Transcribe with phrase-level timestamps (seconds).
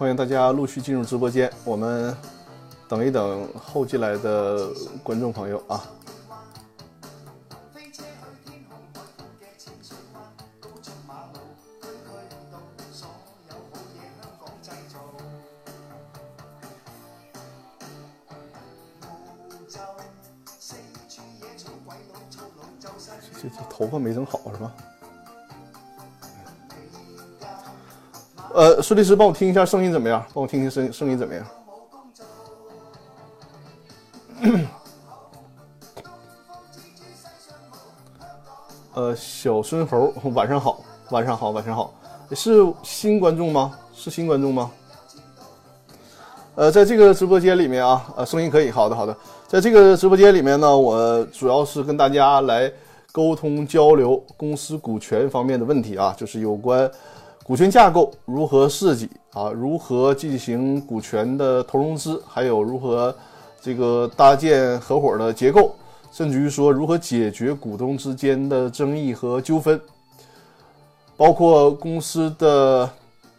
[0.00, 2.16] 欢迎大家陆续进入直播间，我们
[2.88, 4.66] 等一等后进来的
[5.02, 5.84] 观众朋友啊。
[28.60, 30.22] 呃，苏律师，帮我听一下声音怎么样？
[30.34, 31.46] 帮我听听声声音怎么样？
[38.92, 41.94] 呃，小孙猴，晚上好，晚上好，晚上好，
[42.32, 43.78] 是新观众吗？
[43.94, 44.70] 是新观众吗？
[46.54, 49.16] 呃，在这个直播间里面啊，呃，声音可以，好的，好的，
[49.48, 52.70] 在这个直播间里面呢，我主要是跟大家来
[53.10, 56.90] 沟通交流公司股权方面的问题啊，就是有关。
[57.50, 59.50] 股权架构如何设计啊？
[59.50, 62.22] 如何进行股权的投融资？
[62.24, 63.12] 还有如何
[63.60, 65.74] 这个搭建合伙的结构？
[66.12, 69.80] 甚至于说如何解决股东之间的争议和纠纷？
[71.16, 72.88] 包括公司的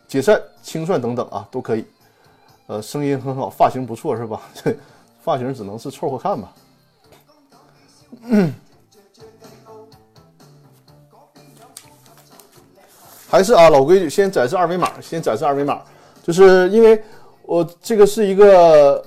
[0.09, 1.86] 解散、清算等等啊，都可以。
[2.67, 4.42] 呃，声音很好，发型不错是吧？
[4.54, 4.76] 这
[5.23, 6.54] 发型只能是凑合看吧。
[13.31, 15.81] 还是啊，老规矩，先展示二维码，先展示二维码，
[16.21, 17.01] 就是因为
[17.43, 19.02] 我这个是一个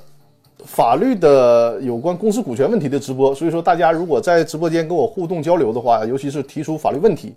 [0.64, 7.34] 法律的有关公司股权问题的直播，所以说大家如果在直播间跟我互动交流的话，尤其是提出法律问题，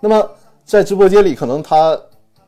[0.00, 0.26] 那么
[0.64, 2.00] 在直播间里可能他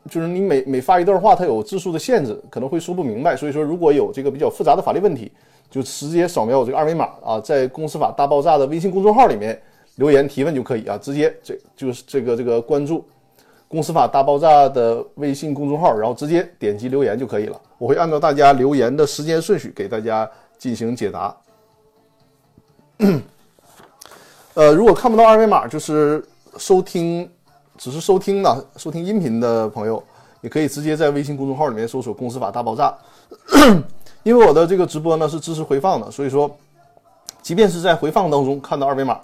[0.09, 5.31] 就是你每每发一段话，它有字数的限制，可能会说不明白，所以说如果有这个比较复杂的法律问题，
[5.69, 9.61] 就直接扫描我这个二维码啊，在公司法大爆炸的微信公众号里面
[9.97, 13.05] 留言提问就可以啊，直接这就是这个这个关注。
[13.67, 17.59] 公司法大爆炸的微信公众号，然后直接点击留言就可以了。
[17.77, 21.35] 我会按照大家留言的时间顺序给大家进行解答。
[24.53, 26.23] 呃，如果看不到二维码，就是
[26.57, 27.29] 收听
[27.77, 30.01] 只是收听的收听音频的朋友，
[30.39, 32.95] 也可以直接在微信公众号里面搜索“公司法大爆炸”。
[34.23, 36.49] 因为我的这个直播呢是支持回放的，所以说，
[37.41, 39.19] 即便是在回放当中看到二维码。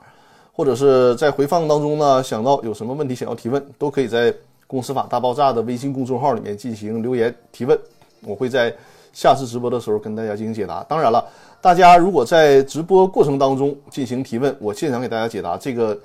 [0.61, 4.31] 或者是在回放当中呢，想到有什么问题想要提问，都可以在
[4.67, 7.75] “公司法大爆炸”的微信公众号里面进行留言提问，
[8.21, 8.71] 我会在
[9.11, 10.83] 下次直播的时候跟大家进行解答。
[10.83, 11.25] 当然了，
[11.61, 15.99] 大家如果在直播过程当中进行提问，我现场给大家解答，这个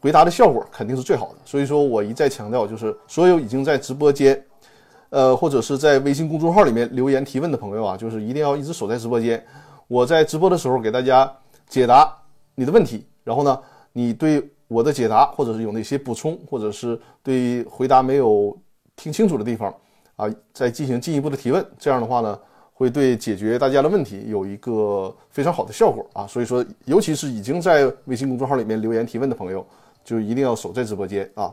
[0.00, 1.34] 回答的效果肯定是最好的。
[1.44, 4.42] 所以说我一再强调，就是所有已经在直播间，
[5.10, 9.44] 呃，或者是在微信公众号里面留言提问的朋友啊，就是一定要一直守在直播间，
[9.86, 11.30] 我在直播的时候给大家
[11.68, 12.10] 解答
[12.54, 13.06] 你的问题。
[13.26, 13.60] 然后呢，
[13.92, 18.56] 你对我的解答，或者是有哪些补充，或者是对回答没有
[18.94, 19.74] 听清楚的地方，
[20.14, 21.66] 啊，再进行进一步的提问。
[21.76, 22.38] 这样的话呢，
[22.72, 26.24] 会对解决大家的问题有一个非常好的效果啊。
[26.24, 29.66] 所以说，尤其是已经在微信公众号里面留言提问的朋友，
[30.04, 31.52] 就一定要守在直播间啊。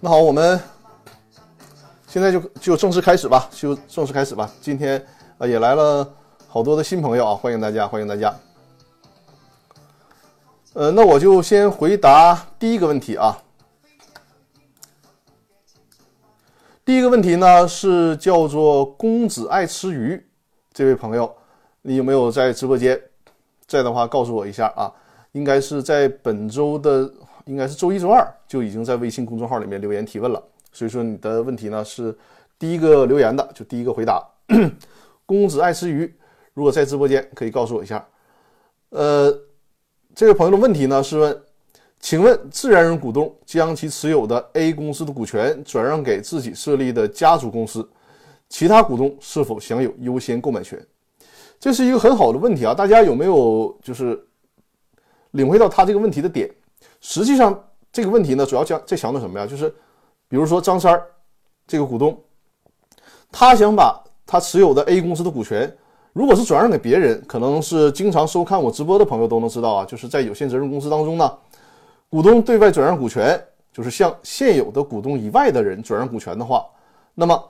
[0.00, 0.60] 那好，我们
[2.06, 4.48] 现在就就正式开始吧，就正式开始吧。
[4.60, 5.04] 今天
[5.38, 6.08] 啊也来了
[6.46, 8.32] 好多的新朋友啊，欢迎大家，欢迎大家。
[10.74, 13.42] 呃，那我就先回答第一个问题啊。
[16.84, 20.24] 第一个问题呢是叫做公子爱吃鱼
[20.72, 21.34] 这位朋友，
[21.82, 22.96] 你有没有在直播间？
[23.66, 24.92] 在的话告诉我一下啊，
[25.32, 27.12] 应该是在本周的。
[27.48, 32.14] 应该是周一、周二就已经在微信公众号里面留言提问了，所以说你的问题呢是
[32.58, 34.22] 第一个留言的，就第一个回答。
[35.24, 36.14] 公子爱吃鱼，
[36.52, 38.06] 如果在直播间可以告诉我一下。
[38.90, 39.34] 呃，
[40.14, 41.42] 这位朋友的问题呢是问，
[42.00, 47.88] 请问自然人股东将其持有的 A 公司的股权转让给自己设立的家族公司，
[48.50, 50.78] 其他股东是否享有优先购买权？
[51.58, 54.22] 这是一个很好的问题啊，大家有没有就是
[55.30, 56.50] 领会到他这个问题的点？
[57.00, 57.58] 实际上
[57.92, 59.46] 这个问题呢，主要讲在强调什么呀？
[59.46, 59.68] 就是，
[60.28, 61.06] 比如说张三儿
[61.66, 62.18] 这个股东，
[63.30, 65.74] 他想把他持有的 A 公司的股权，
[66.12, 71.38] 如果是转让给别人，可能是经常收看我直播的朋友都能知道啊，就是在有限责任公司当中呢，
[72.08, 73.40] 股东对外转让股权，
[73.72, 76.66] 就是向现有的股东以外的人转让股权的话，
[77.14, 77.44] 那么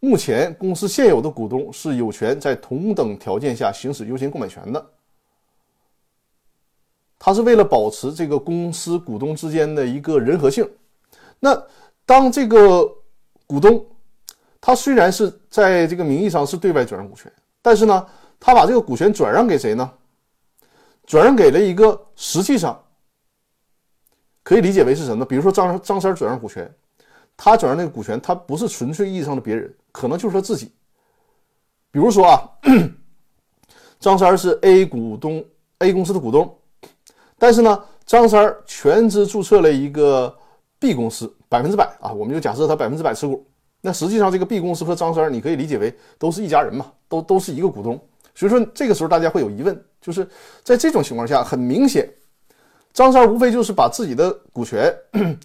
[0.00, 4.84] 目前公司现有的股东是有权在同等条件下行使优先购买权的。
[7.24, 10.70] 他是为了保持这个公司股东之间的一个人和性。
[11.40, 11.58] 那
[12.04, 12.86] 当这个
[13.46, 13.82] 股东，
[14.60, 17.32] 他虽然是在这个名义上是对外转让股权，
[17.62, 18.06] 但是呢，
[18.38, 19.90] 他把这个股权转让给谁呢？
[21.06, 22.78] 转让给了一个实际上
[24.42, 25.24] 可以理解为是什么？
[25.24, 26.70] 比如说张张三转让股权，
[27.38, 30.70] 他转让那个股权，他不是纯粹意义上的别人，可能就是他自己。
[31.90, 32.50] 比如说啊，
[33.98, 35.42] 张三是 A 股东
[35.78, 36.54] ，A 公司的股东，
[37.38, 40.34] 但是呢，张三儿全资注册了一个
[40.78, 43.46] B 公司，百分之百啊，我们就假设他百分之百持股。
[43.80, 48.00] 那实际上这个 B 公司和张三，你可以理解为都是一家人嘛，都都是一个股东。
[48.34, 50.26] 所以说这个时候大家会有疑问，就是
[50.62, 52.08] 在这种情况下，很明显，
[52.92, 54.92] 张三无非就是把自己的股权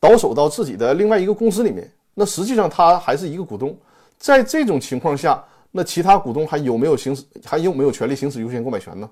[0.00, 3.76] 倒手到自己的另外一个公司里面，那实际上他还是一个股东。
[4.18, 9.08] 在这种情况下，那其他股东还有没有行使还有没有权利行使优先购买权呢？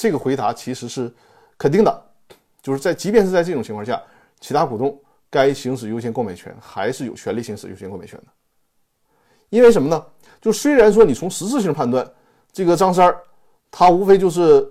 [0.00, 1.12] 这个回答其实是
[1.58, 2.02] 肯定的，
[2.62, 4.02] 就是在即便是在这种情况下，
[4.40, 4.98] 其他股东。
[5.28, 8.26] 该行使优先购买权还是有权利行使优先购买权的，
[9.50, 10.04] 因为什么呢？
[10.40, 12.10] 就虽然说你从实质性判断，
[12.50, 13.22] 这个张三儿
[13.70, 14.68] 他无非就是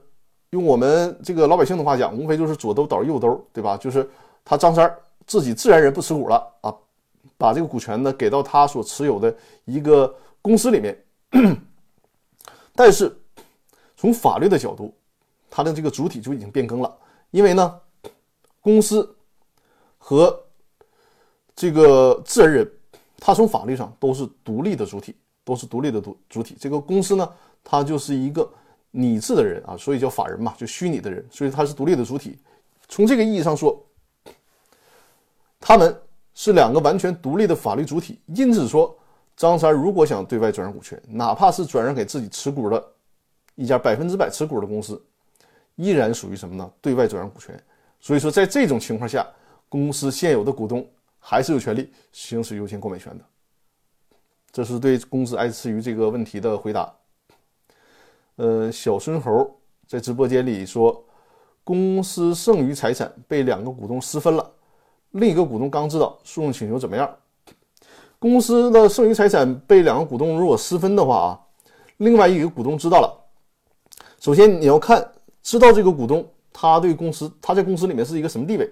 [0.49, 3.77] 用我们这个老百姓的话讲，无非就是左兜倒右兜，对吧？
[3.77, 4.09] 就是
[4.43, 6.75] 他张三儿自己自然人不持股了啊，
[7.37, 9.33] 把这个股权呢给到他所持有的
[9.63, 11.01] 一个公司里面，
[12.75, 13.17] 但是
[13.95, 14.93] 从法律的角度，
[15.49, 16.97] 他的这个主体就已经变更了，
[17.31, 17.79] 因为呢，
[18.61, 19.15] 公司
[19.97, 20.39] 和
[21.55, 22.71] 这个自然人，
[23.17, 26.55] 他从法律上都是独立的主体，都是独立的主主体。
[26.59, 27.29] 这个公司呢，
[27.63, 28.49] 它就是一个
[28.91, 32.39] 拟制的人啊，所以叫法人嘛，就虚拟的人，所以它是独立的主体。
[32.87, 33.77] 从这个意义上说，
[35.59, 35.95] 他们
[36.33, 38.19] 是两个完全独立的法律主体。
[38.27, 38.97] 因此说，
[39.35, 42.83] 张三如果想对外转让股权，哪怕是转让给自己持股的
[43.55, 45.01] 一家百分之百持股的公司，
[45.79, 46.71] 依然属于什么呢？
[46.79, 47.59] 对外转让股权。
[47.99, 49.25] 所以说，在这种情况下，
[49.67, 50.87] 公司现有的股东。
[51.21, 53.23] 还是有权利行使优先购买权的，
[54.53, 56.91] 这是对公司爱吃鱼这个问题的回答。
[58.37, 59.53] 呃，小孙猴
[59.85, 61.03] 在直播间里说，
[61.61, 64.51] 公司剩余财产被两个股东私分了，
[65.11, 67.13] 另一个股东刚知道，诉讼请求怎么样？
[68.17, 71.39] 公司的剩余财产被两个股东如果私分的话啊，
[71.97, 73.13] 另外一个股东知道了，
[74.21, 75.05] 首先你要看
[75.43, 78.65] 知道这个股东他对公司他在公司里面是一个什么地位，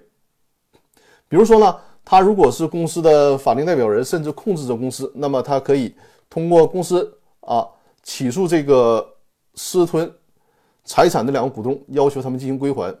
[1.28, 1.76] 比如说呢？
[2.10, 5.94] 他如果是公司的法定代表人，甚至控制着公司，那么他可以
[6.30, 7.06] 通过公司
[7.40, 7.68] 啊
[8.02, 9.06] 起诉这个
[9.54, 10.10] 私吞
[10.84, 12.96] 财产的两个股东，要求他们进行归还。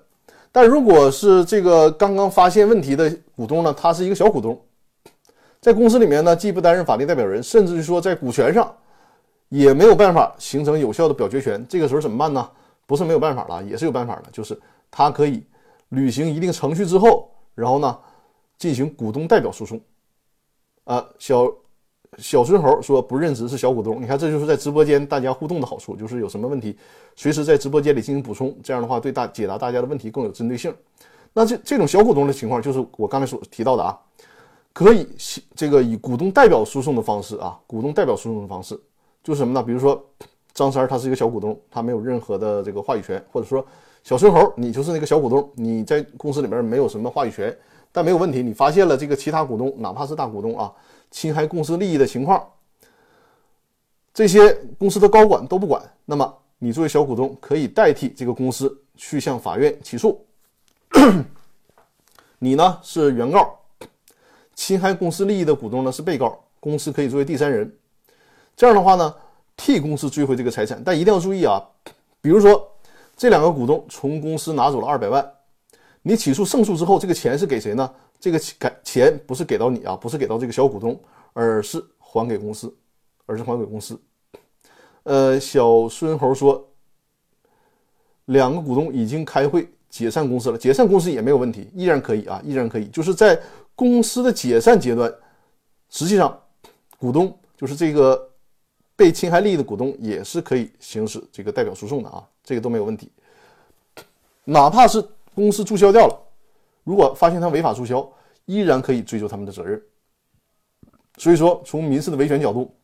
[0.52, 4.60] 但如果是这个刚刚发现问题的股东呢，他是一个小股东，
[5.58, 8.70] 在公司里面呢，既不担任法定代表人，甚至于说在股权上
[9.48, 11.64] 也没有办法形成有效的表决权。
[11.66, 12.46] 这个时候怎么办呢？
[12.88, 15.46] 不是没有办法了，也是有办法的，就是他可以
[15.90, 17.96] 履行一定程序之后，然后呢。
[18.58, 19.80] 进行股东代表诉讼，
[20.82, 21.48] 啊，小
[22.16, 26.76] 小孙猴说不任职是小股东，你看这就是在直播间大家互动的好处，就是有什么问题，
[27.14, 30.74] 随时在直播间里进行补充，这样的话对大解答大家的问题更有针对性。
[31.32, 33.96] 那这这种小股东的情况，就是我刚才所提到的啊，
[34.72, 35.06] 可以
[35.54, 38.74] 这个以股东代表诉讼的方式啊，股东代表诉讼的方式，
[39.22, 39.62] 就是什么呢？
[39.62, 40.04] 比如说
[40.54, 43.64] 张三他是一个小股东，他没有任何的这个话语权，或者说
[44.02, 47.56] 小孙猴你就是那个小股东，你在公司里面没有什么话语权。
[47.90, 50.70] 但没有问题，你发现了这个其他股东，哪怕是大股东啊，
[51.10, 52.46] 侵害公司利益的情况，
[54.12, 60.22] 这些公司的高管都不管，那么你作为小股东可以代替这个公司去向法院起诉，
[62.38, 63.58] 你呢是原告，
[64.54, 67.74] 侵害公司利益的股东呢是被告，公司可以作为第三人，
[68.54, 69.14] 这样的话呢
[69.58, 71.62] 替公司追回这个财产，但一定要注意啊，
[72.22, 72.66] 比如说
[73.14, 75.34] 这两个股东从公司拿走了二百万。
[76.00, 77.92] 你起诉胜诉之后，这个钱是给谁呢？
[78.18, 80.98] 这个钱钱不是给到你啊，不是给到这个小股东，
[81.34, 82.74] 而是还给公司，
[83.26, 84.00] 而是还给公司。
[85.02, 86.66] 呃，小孙猴说，
[88.26, 92.86] 两个股东已经开会解散公司了，解散公司也没有问题，依然可以啊，依然可以。
[92.88, 93.38] 就是在
[93.74, 95.12] 公司的解散阶段，
[95.90, 96.40] 实际上
[96.96, 98.27] 股东就是这个
[98.98, 103.10] 被侵害利益的股东，也是可以行使这个代表诉讼的啊，这个都没有问题，
[104.44, 105.02] 哪怕是。
[105.34, 106.20] 公司注销掉了，
[106.82, 108.04] 如果发现他违法注销，
[108.46, 109.80] 依然可以追究他们的责任。
[111.16, 112.74] 所以说，从民事的维权角度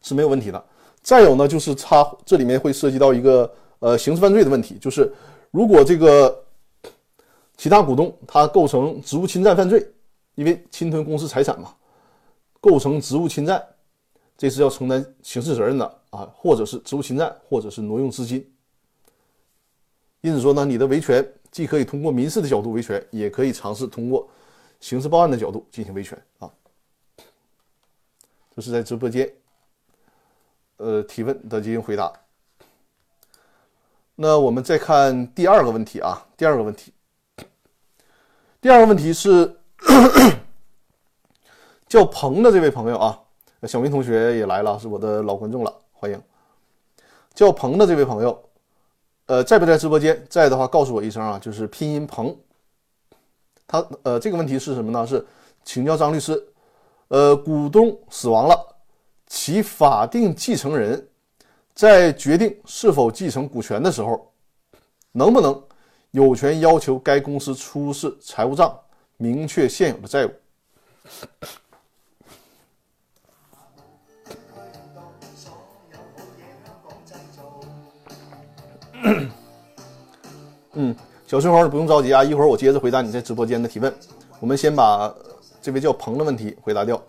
[0.00, 0.64] 是没有问题的。
[1.02, 5.12] 再有呢，就是他这里面会涉及到一个呃刑事犯罪的问题，就是
[5.50, 6.44] 如果这个
[7.58, 9.86] 其他股东他构成职务侵占犯罪，
[10.34, 11.74] 因为侵吞公司财产嘛，
[12.58, 13.62] 构成职务侵占，
[14.36, 18.48] 这是要承担刑事责任的啊，或者是职务侵占，或者是挪用资金。
[20.20, 21.26] 因此说呢，你的维权。
[21.52, 24.28] 既可以通过民事的角度维权，也可以尝试通过
[24.78, 26.50] 刑事报案的角度进行维权啊。
[28.54, 29.32] 这是在直播间
[30.76, 32.12] 呃提问的进行回答。
[34.16, 36.92] 那我们再看第二个问题啊，第二个问题，
[38.60, 39.58] 第二个问题是
[41.88, 43.18] 叫鹏的这位朋友啊，
[43.62, 46.20] 小明同学也来了，是我的老观众了，欢迎。
[47.34, 48.42] 叫鹏的这位朋友，
[49.26, 50.24] 呃，在不在直播间？
[50.28, 52.36] 在的话，告诉我一声啊，就是拼音鹏。
[53.66, 55.06] 他呃，这个问题是什么呢？
[55.06, 55.24] 是
[55.64, 56.40] 请教张律师，
[57.08, 58.76] 呃，股东死亡了，
[59.26, 61.06] 其法定继承人。
[61.74, 64.32] 在决定是否继承股权的时候，
[65.12, 65.62] 能不能
[66.12, 68.78] 有权要求该公司出示财务账，
[69.18, 70.30] 明确现有的债务？
[80.74, 80.94] 嗯，
[81.26, 83.92] 小春黄，不用着急啊，一会儿我接着回答你在直播间的提问。
[84.40, 85.14] 我们先把
[85.62, 87.02] 这位叫鹏的问题回答掉。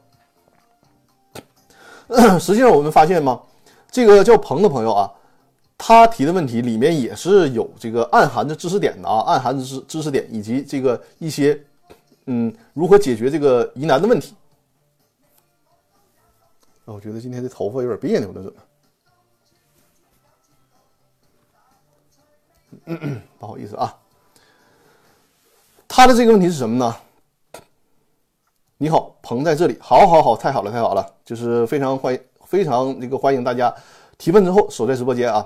[2.40, 3.42] 实际上，我们发现吗？
[3.92, 5.12] 这个叫鹏的朋友啊，
[5.78, 11.60] 他提的问题里面也是有这个暗含的知识点的啊，暗含着知知识点以及这个一些
[12.26, 14.36] 嗯如何解决这个疑难的问题。
[16.86, 18.52] 啊，我觉得今天这头发有点别扭了，怎么？
[22.88, 23.96] 嗯 不好意思啊。
[25.88, 26.96] 他的这个问题是什么呢？
[28.78, 32.20] 你好，鹏在这里，好，好，好，太好了，太好了，就是非常欢迎。
[32.46, 33.74] 非常那个欢迎大家
[34.18, 35.46] 提问之后守在直播间啊。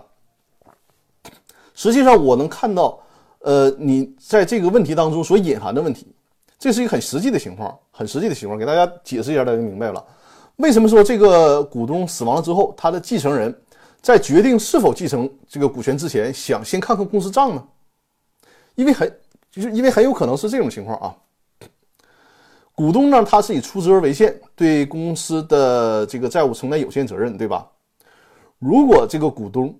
[1.74, 3.00] 实际上我能看到，
[3.40, 6.14] 呃，你在这个问题当中所隐含的问题，
[6.60, 10.06] 这是一个很实际的情况，很实际的情况，给大家解释一下，大家就明白了。
[10.58, 13.52] 为什么说这个股东死亡了之后，他的继承人
[14.02, 17.68] 在决定是否继承这个股权之前，想先看看公司账呢？
[18.76, 19.20] 因为很
[19.52, 21.16] 就是因为很有可能是这种情况啊。
[22.74, 27.70] 股东呢，他是以出资额为限，对公司的这个债务承担有限责任，对吧？
[28.58, 29.78] 如果这个股东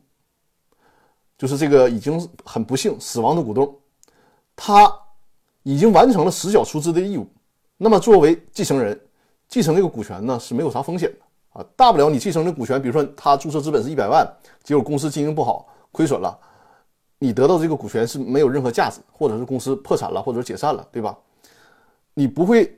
[1.38, 3.76] 就是这个已经很不幸死亡的股东，
[4.56, 4.94] 他
[5.64, 7.28] 已经完成了实缴出资的义务，
[7.78, 9.00] 那么作为继承人，
[9.48, 11.18] 继承这个股权呢是没有啥风险的
[11.52, 14.26] 啊，大不了你继承的股权，比如说他注册资本是一百万，
[14.64, 16.38] 结果公司经营不好亏损了，
[17.20, 21.18] 你得到这个股权是没有任何价值，或者是公司破产了，或者解散了，对吧？
[22.14, 22.78] 你不会。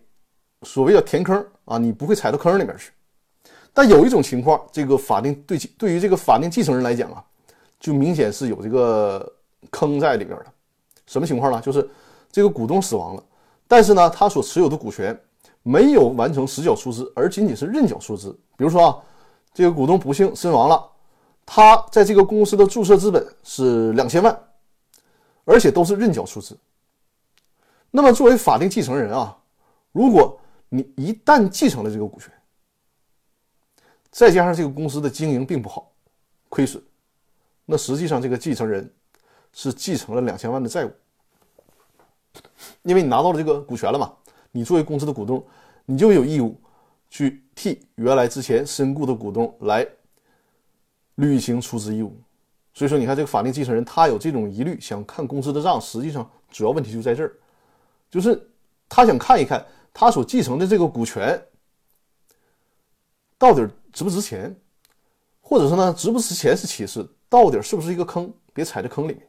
[0.66, 2.94] 所谓的填坑啊，你不会踩到坑里面去。
[3.74, 7.22] 但有一种情况，这个法定对对于这个法定继承人来讲啊，
[7.82, 9.30] 就明显是有这个
[9.70, 10.46] 坑在里边的。
[11.06, 11.60] 什么情况呢？
[11.60, 11.86] 就是
[12.32, 13.24] 这个股东死亡了，
[13.68, 15.20] 但是呢，他所持有的股权
[15.64, 18.32] 没有完成实缴出资，而仅仅是认缴出资。
[18.56, 19.04] 比如说啊，
[19.54, 20.92] 这个股东不幸身亡了，
[21.46, 24.38] 他在这个公司的注册资本是两千万，
[25.46, 26.58] 而且都是认缴出资。
[27.90, 29.38] 那么作为法定继承人啊，
[29.92, 30.40] 如果
[30.70, 32.32] 你一旦继承了这个股权，
[34.12, 35.92] 再加上这个公司的经营并不好，
[36.50, 36.84] 亏损，
[37.66, 38.92] 那实际上这个继承人
[39.54, 40.92] 是继承了两千万的债务，
[42.82, 44.12] 因为你拿到了这个股权了嘛，
[44.54, 45.46] 你作为公司的股东，
[45.86, 46.56] 你就有义务
[47.10, 49.86] 去替原来之前身故的股东来
[51.16, 52.16] 履行出资义务。
[52.74, 57.34] 所以说，你看这个法定继承人他有这种疑虑，想看公司的账，实际上主要问题就在这儿，
[58.10, 58.50] 就是
[58.88, 59.66] 他想看一看。
[59.96, 61.40] 他所继承的这个股权
[63.38, 64.60] 到底值不值钱，
[65.40, 69.22] 或者说呢，值不值钱是其次，到底是不是一个坑，别踩在坑里面。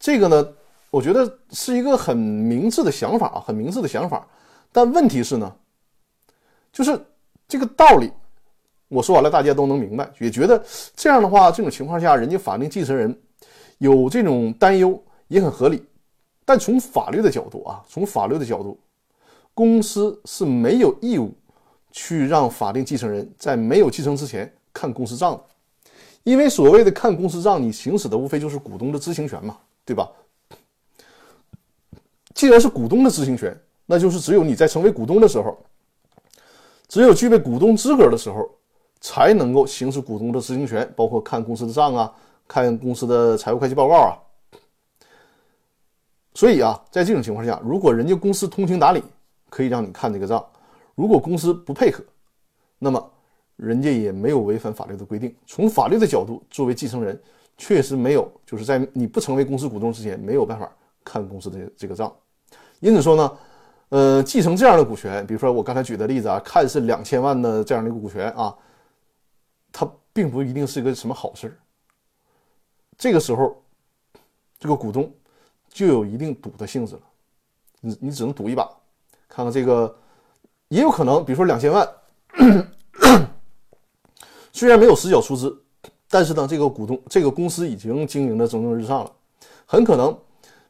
[0.00, 0.52] 这个呢，
[0.92, 4.28] 我觉得是一个很明智的想法啊，很明智的想法。
[4.70, 5.50] 但问题是呢，
[6.70, 7.02] 就是
[7.48, 8.12] 这个道理，
[8.88, 10.62] 我说完了，大家都能明白，也觉得
[10.94, 13.18] 这样的话，这种情况下，人家法定继承人
[13.78, 15.82] 有这种担忧也很合理。
[16.44, 18.78] 但从法律的角度啊，从法律的角度。
[19.54, 21.30] 公司是没有义务
[21.90, 25.44] 去让法定继承人在没有继承之前看公司账的，
[26.22, 30.10] 因为所谓的看公司账，你行使的无非就是股东的知情权嘛，对吧？
[32.34, 35.56] 既然是股东的知情权，那就是只有你在成为股东的时候，
[36.88, 38.48] 只有具备股东资格的时候，
[39.00, 42.12] 才能够行使股东的知情权，包括看公司的账啊，
[42.46, 44.18] 看公司的财务会计报告啊。
[46.34, 49.02] 所以啊，在这种情况下，如果人家公司通情达理，
[49.50, 50.42] 可以让你看这个账，
[50.94, 52.02] 如果公司不配合，
[52.78, 53.10] 那么
[53.56, 55.34] 人家也没有违反法律的规定。
[55.46, 57.20] 从法律的角度，作为继承人，
[57.58, 60.70] 确实没有，就是在你不成为公司股东之前，没有办法
[61.04, 62.10] 看公司的这个账。
[62.82, 63.32] 因此说呢，
[63.90, 68.52] 呃，继承这样的股权，比如说我刚才举的例子啊，看似两千万的这样的一个股权啊，
[69.70, 71.54] 它并不一定是一个什么好事儿。
[72.98, 73.62] 这个时候，
[74.58, 75.08] 这个股东
[75.68, 77.02] 就有一定赌的性质了，
[77.80, 78.68] 你你只能赌一把。
[79.28, 79.96] 看看这个，
[80.66, 81.88] 也有可能，比如说两千万，
[84.52, 85.56] 虽然没有实缴出资，
[86.10, 89.12] 但是呢，这个股东这个公司已经经营的蒸蒸日上了。
[89.66, 90.18] 很可能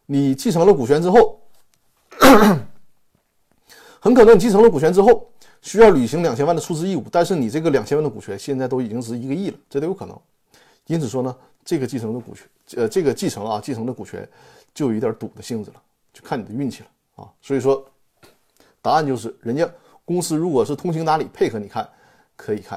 [0.04, 1.40] 你继承了股权之后，
[4.00, 10.18] 很可能你继承了股权之后需要履行两千万的出资义务，但是你这个两千万的股权现在都已经值一个亿了，这都有可能。
[10.86, 12.46] 因此说呢，这个继承的股权，
[12.76, 14.28] 呃，这个继承啊，继承的股权
[14.74, 17.30] 就有一点赌的性质了，就看你的运气了啊。
[17.40, 17.84] 所以说，
[18.80, 19.68] 答案就是人家。
[20.04, 21.88] 公司如果是通情达理配合你看，
[22.34, 22.76] 可以看；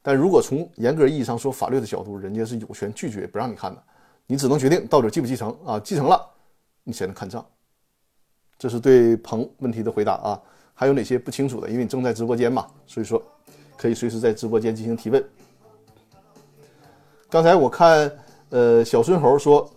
[0.00, 3.82] 但如果从严格意义上说，法律的角度，人家是有权拒绝不让你看的。
[4.26, 5.78] 你只能决定到底继不继承啊？
[5.78, 6.18] 继承了，
[6.82, 7.44] 你才能看账。
[8.62, 10.40] 这是对鹏问题的回答啊。
[10.72, 11.68] 还有哪些不清楚的？
[11.68, 13.20] 因为你正在直播间嘛，所以说
[13.76, 15.24] 可以随时在直播间进行提问。
[17.28, 18.08] 刚才我看，
[18.50, 19.68] 呃，小孙猴说，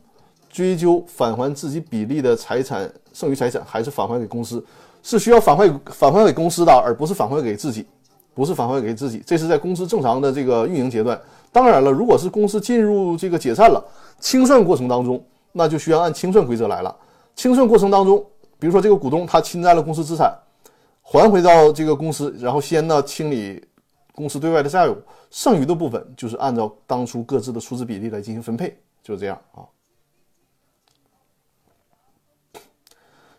[0.52, 4.64] 追究返还自己比例的财产剩余财产，还是返还给公司？
[5.02, 7.88] 是需要返还返还给公司的，而不是返还给自己，
[8.36, 9.24] 不是返还给自己。
[9.26, 11.20] 这是在公司正常的这个运营阶段。
[11.52, 13.84] 当然了，如果是公司进入这个解散了，
[14.20, 15.20] 清算过程当中，
[15.54, 16.96] 那就需要按清算规则来了。
[17.36, 18.26] 清算过程当中，
[18.66, 20.36] 比如说这个股东他侵占了公司资产，
[21.04, 23.64] 还回到这个公司，然后先呢清理
[24.12, 24.98] 公司对外的债务，
[25.30, 29.62] 剩余的部分就是按照当初各自的出资比例来进行分配，就是这样啊。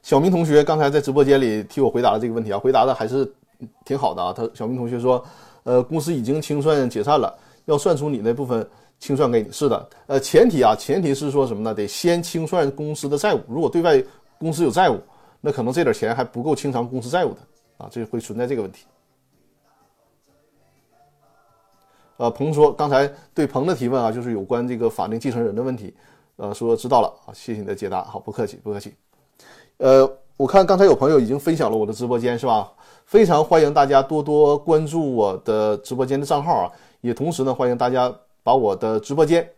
[0.01, 3.29] 小明同学刚才在直播间里替我回答了这个问题啊，回答的还是
[3.85, 4.33] 挺好的啊。
[4.33, 5.21] 他小明同学说，
[5.65, 8.65] 呃，公司已经清算解散了，要算出你那部分
[9.01, 9.51] 清算给你。
[9.51, 11.75] 是的，呃，前提啊，前提是说什么呢？
[11.75, 13.41] 得先清算公司的债务。
[13.49, 14.01] 如果对外
[14.39, 15.01] 公司有债务，
[15.47, 17.39] 那可能这点钱还不够清偿公司债务的
[17.79, 18.85] 啊，这会存在这个问题。
[22.17, 25.95] 呃，彭说刚才对彭的提问啊，就是有关这个法定继承人的问题，
[26.35, 28.93] 呃，说知道了啊，谢谢你的解答，好，不客气，不客气。
[29.77, 32.73] 呃，我看刚才有朋友已经分享了我的直播间，是吧？
[33.05, 39.49] 非常欢迎大家多多关注我的直播间的账号啊，也同时呢，欢迎大家把我的直播间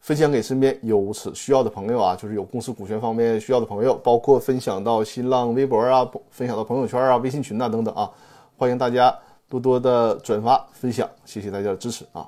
[0.00, 8.10] 分享给身边有此需要的朋友啊，就是有公司股权方面需要的朋友，包括分享到新浪微博啊，分享到朋友圈啊、微信群呐等等啊，
[8.56, 9.14] 欢迎大家
[9.48, 12.26] 多多的转发分享，谢谢大家的支持啊。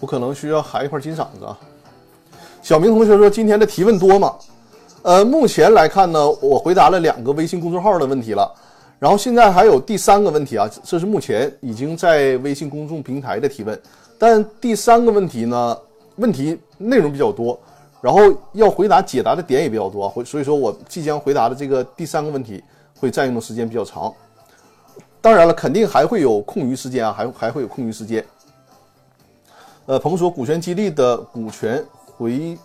[0.00, 1.58] 我可能需要含一块金嗓子啊。
[2.62, 4.34] 小明同学说：“今天的提问多吗？”
[5.02, 8.52] 呃，目前来看呢，我回答了两个微信公众号的问题了，
[8.98, 13.80] 然后现在还有第三个问题啊，这是目前已经在微信公众平台的提问，
[14.18, 15.78] 但第三个问题呢，
[16.16, 17.56] 问题内容比较多，
[18.00, 18.20] 然后
[18.52, 22.60] 要回答解答的点也比较多，回所以说我即将回答的这个第三个问题
[22.98, 24.12] 会占用的时间比较长。
[25.20, 28.24] 当然了，肯定还会有空余时间啊，还还会有空余时间。
[29.86, 31.84] 呃，彭说股权激励的股权。
[32.18, 32.56] 回，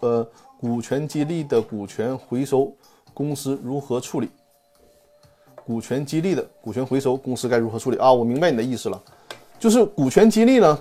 [0.00, 0.26] 呃，
[0.60, 2.70] 股权激励的股权回收，
[3.14, 4.28] 公司如何处理？
[5.64, 8.12] 股权激励的股权回收，公司该如何处理啊？
[8.12, 9.02] 我明白你的意思了，
[9.58, 10.78] 就是股权激励呢，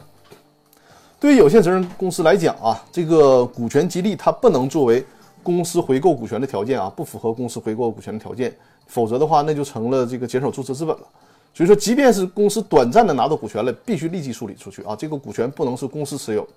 [1.19, 5.03] 对于有限责任公司来讲啊，这个股权激励它不能作为
[5.41, 8.53] 公司回购股权的条件啊，不符合公司回购股权的条件，
[8.87, 11.03] 否则的话，那就成了这个减少注册资本了。
[11.53, 14.95] 所以说，即便是公司短暂的拿到股权了，必须立即处理出去啊！
[14.95, 16.47] 这个股权不能是公司持有。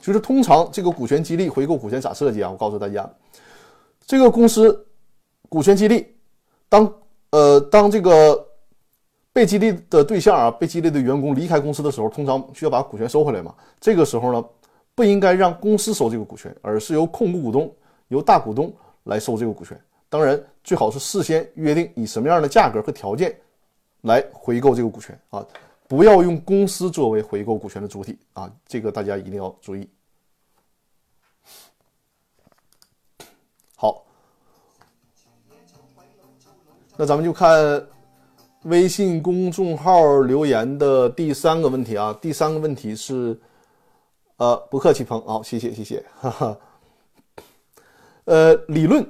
[0.00, 2.50] 就是通常这个股权激励回购股权咋设计啊？
[2.50, 3.08] 我告诉大家，
[4.06, 4.86] 这个公司
[5.48, 6.06] 股权激励，
[6.68, 6.92] 当
[7.30, 8.46] 呃当这个
[9.32, 13.52] 被激励的对象啊，被激励的员工离开公司的时候，通常需要把股权收回来嘛。
[13.80, 14.44] 这个时候呢，
[14.94, 17.74] 不应该让公司收这个股权，而是由控股股东、
[18.08, 18.72] 由大股东
[19.04, 19.80] 来收这个股权。
[20.08, 23.36] 当然，最好是事先约定以什么样的价格和条件。
[24.02, 25.46] 来回购这个股权啊，
[25.86, 29.88] 不要用公司作为回购股权的主体啊，这个大家一定要注意。
[33.76, 34.04] 好，
[36.96, 37.86] 那咱们就看
[38.64, 43.40] 微信公众号留言的第三个问题啊，第三个问题是，
[44.36, 46.58] 呃，不客气，鹏，好，谢谢，谢谢，哈哈。
[48.24, 49.08] 呃，理论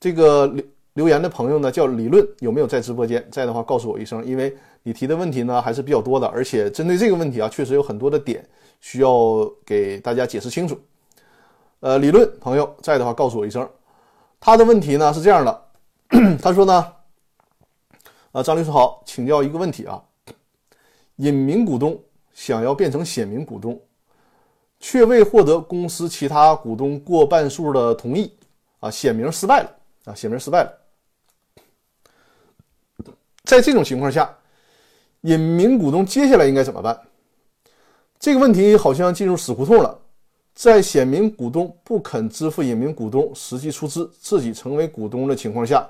[0.00, 0.68] 这个理。
[0.94, 3.26] 留言的朋友呢，叫理论有没有在直播间？
[3.30, 8.46] 在的话，告诉我一声，因为你提的问题呢还是比较多的，而且针对这个问题啊，确实有很多的点
[8.80, 10.78] 需要给大家解释清楚。
[11.80, 13.68] 呃，理论朋友在的话，告诉我一声。
[14.38, 15.62] 他的问题呢是这样的，
[16.42, 16.92] 他说呢，
[18.32, 20.02] 啊，张律师好，请教一个问题啊，
[21.16, 21.98] 隐名股东
[22.34, 23.80] 想要变成显名股东，
[24.78, 28.36] 却未获得公司其他股东过半数的同意
[28.80, 29.70] 啊，显名失败了
[30.04, 30.81] 啊，显名失败了。
[33.44, 34.32] 在这种情况下，
[35.22, 36.98] 隐名股东接下来应该怎么办？
[38.18, 39.98] 这个问题好像进入死胡同了。
[40.54, 45.88] 在显名股东不肯支付隐名股东实际出资，自己成为股东的情况下，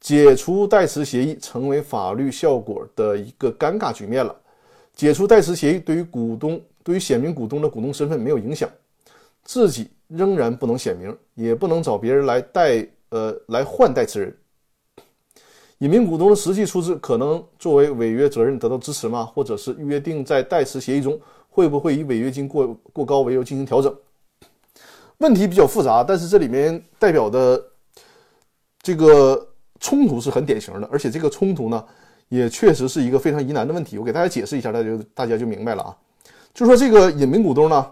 [0.00, 4.34] 解除代持协议成为法律效果的一个尴尬局面了。
[4.94, 8.68] 解除代持协议对于股东，对于显名股东的股东身份没有影响，
[9.44, 14.36] 自己仍然不能显名，也不能找别人来代，呃，来换代持人。
[15.80, 19.24] 隐名股东的实际出资可能作为违约责任得到支持吗？
[19.24, 23.94] 或者是约定在代持协议中会不会以违约金过过高为由进行调整？
[25.18, 27.62] 问题比较复杂，但是这里面代表的
[28.82, 31.82] 这个冲突是很典型的，而且这个冲突呢，
[32.28, 33.96] 也确实是一个非常疑难的问题。
[33.96, 35.96] 我给大家解释一下，大家大家就明白了啊。
[36.52, 37.90] 就说这个隐名股东呢，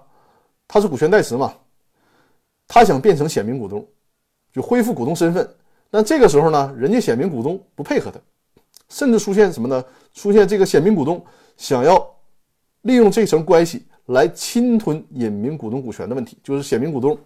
[0.67, 1.55] 他是股权代持嘛，
[2.67, 3.87] 他想变成显名股东，
[4.53, 5.49] 就恢复股东身份。
[5.91, 8.21] 那这个时候呢，人家显名股东不配合他，
[8.91, 9.83] 甚至出现什么呢？
[10.13, 11.25] 出现这个显名股东
[11.57, 12.07] 想要
[12.83, 17.19] 利用这层关系来侵吞隐名股东股权的问题，就是显名股东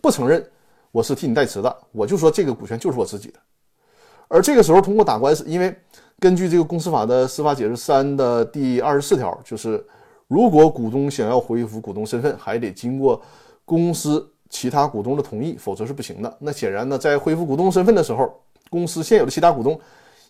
[0.00, 0.44] 不承认
[0.90, 3.38] 我是替你代持的，我就说这个股权就是我自己的。
[4.26, 5.72] 而这个时候通过打官司，因为
[6.18, 9.86] 根据这个公司法的司法解释三的第二十四条，就是
[10.26, 13.22] 如果股东想要恢复股东身份，还得经过
[13.64, 14.28] 公司。
[14.50, 16.36] 其他股东的同意，否则是不行的。
[16.38, 19.80] 那显然呢，在恢复股东身份的时候，公司现有的其他股东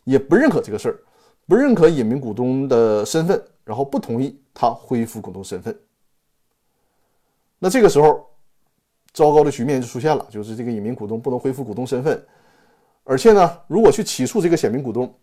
[0.04, 1.00] 也不认可这个事儿，
[1.48, 5.76] 不认可隐名股东的身份，然后不同意他恢复股东身份。
[7.58, 8.24] 那这个时候，
[9.12, 12.24] 糟糕的局面就出现了，就是这个隐名股东不能恢复股东身份，
[13.04, 15.14] 而且呢，如果去起诉这个显名股东，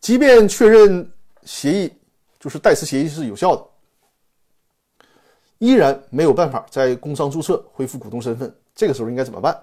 [0.00, 1.10] 即便确认
[1.44, 1.92] 协议
[2.40, 3.66] 就是代持协议是有效的。
[5.62, 9.56] 依然没有办法在工商注册恢复股东身份，这个时候应该怎么办？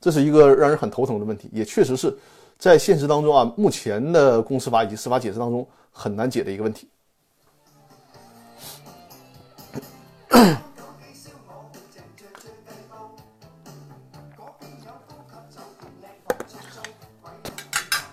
[0.00, 2.12] 这是一个让人很头疼的问题，也确实是
[2.58, 6.88] 在现实当中啊，目前的公司法以及司法解释当中很难解的一个问题。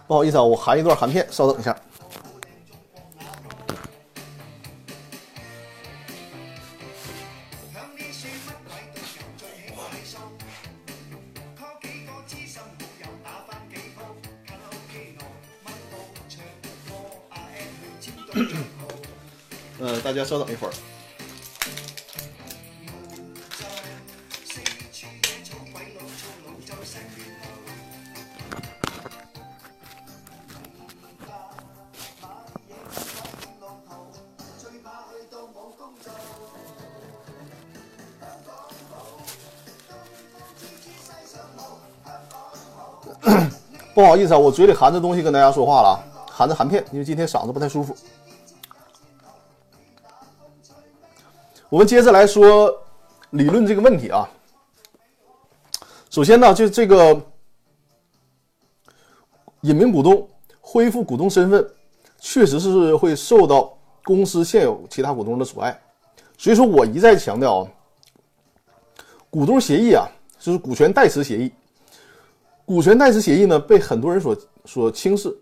[0.06, 1.76] 不好意思啊，我含一段含片，稍等一下。
[20.26, 20.74] 稍等一会儿。
[43.94, 47.96] 不好意思啊，我嘴里含着东西跟大家说话了，含着含片，因为今天嗓子不太舒服。
[51.72, 52.70] 我们接着来说
[53.30, 54.30] 理论这个问题啊。
[56.10, 57.14] 首先呢，就这个
[59.62, 60.28] 隐名股东
[60.60, 61.66] 恢复股东身份，
[62.20, 65.82] 确实是会受到公司现有其他股东的阻碍。
[66.38, 67.72] 所以说我一再强调啊，
[69.30, 70.06] 股东协议啊，
[70.40, 71.54] 就是股权代持协议。
[72.66, 75.34] 股权代持协议呢，被很多人所所轻视，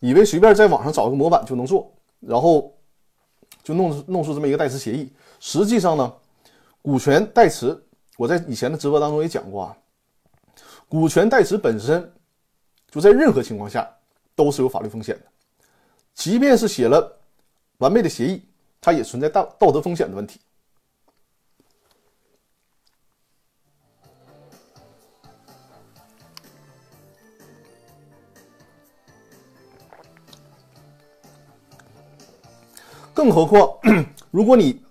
[0.00, 2.74] 以为随便在网上找个模板就能做，然后
[3.62, 5.12] 就弄弄出这么一个代持协议。
[5.38, 6.14] 实际上呢，
[6.82, 7.80] 股权代持，
[8.16, 9.76] 我在以前的直播当中也讲过啊，
[10.88, 12.12] 股权代持本身
[12.90, 13.88] 就在任何情况下
[14.34, 15.24] 都是有法律风险的，
[16.14, 17.20] 即便是写了
[17.78, 18.42] 完美的协议，
[18.80, 20.40] 它也存在道道德风险的问题。
[33.12, 33.66] 更何况，
[34.30, 34.84] 如果你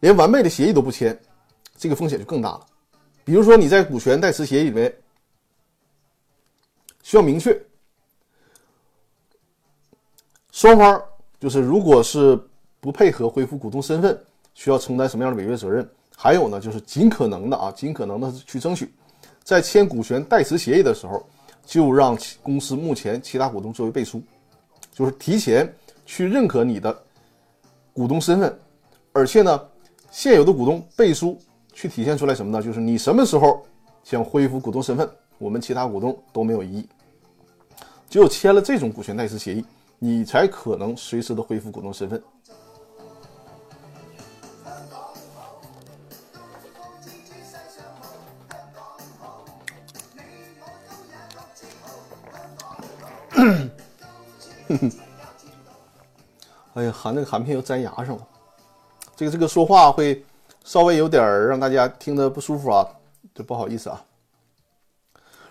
[0.00, 1.18] 连完备的协议都不签，
[1.76, 2.66] 这个风险就更大了。
[3.24, 4.94] 比如说你在股权代持协议里面
[7.02, 7.60] 需要明确
[10.50, 11.02] 双方
[11.38, 12.40] 就是如果是
[12.80, 14.18] 不配合恢复股东身份，
[14.54, 15.88] 需要承担什么样的违约责任？
[16.16, 18.92] 还有呢，就是尽可能的啊，尽可能的去争取
[19.42, 21.28] 在签股权代持协议的时候，
[21.66, 24.22] 就让公司目前其他股东作为背书，
[24.92, 25.72] 就是提前
[26.06, 26.96] 去认可你的
[27.92, 28.58] 股东身份，
[29.12, 29.68] 而且呢。
[30.10, 31.38] 现有的股东背书
[31.72, 32.62] 去体现出来什么呢？
[32.62, 33.64] 就是你什么时候
[34.02, 36.88] 想恢复股东身份，我们其他股东都没有异议。
[38.10, 39.64] 只有签了这种股权代持协议，
[39.98, 42.22] 你才可能随时的恢复股东身份。
[56.74, 58.28] 哎呀，含那个含片又粘牙上了，
[59.18, 60.24] 这个这个说话会
[60.62, 62.86] 稍微有点让大家听得不舒服啊，
[63.34, 64.00] 就不好意思啊。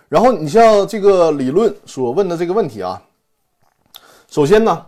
[0.07, 3.03] 然后你像这个理论所问的这个问题啊，
[4.29, 4.85] 首先呢，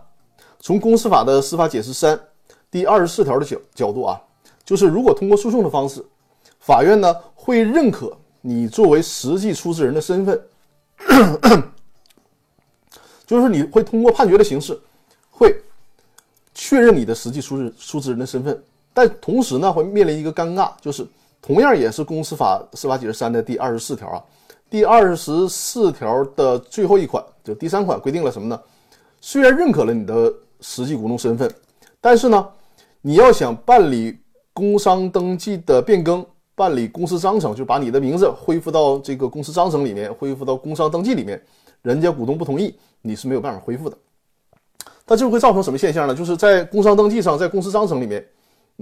[0.60, 2.18] 从公司法的司法解释三
[2.70, 4.18] 第二十四条的角角度啊，
[4.64, 6.02] 就是如果通过诉讼的方式，
[6.58, 10.42] 法院呢会认可你作为实际出资人的身份，
[13.26, 14.80] 就是你会通过判决的形式，
[15.30, 15.54] 会
[16.54, 21.06] 确认你的实际出资出资人的身份，但同时呢会面临一个尴尬，就是
[21.40, 24.22] 同样也是公司法司法解释三的第二十四条啊。
[24.68, 28.60] 第二十四条的最后一款，就第三款规定了什么呢？
[29.20, 31.52] 虽然认可了你的实际股东身份，
[32.00, 32.48] 但是呢，
[33.00, 34.16] 你要想办理
[34.52, 36.24] 工商登记的变更，
[36.54, 41.42] 办理公司章程，就把你的名字恢复到这个公司章程里面，恢复到工商登记里面，
[41.82, 43.96] 人家股东不同意，你是没有办法恢复的。
[45.06, 46.14] 那这会造成什么现象呢？
[46.14, 48.24] 就是在工商登记上，在公司章程里面，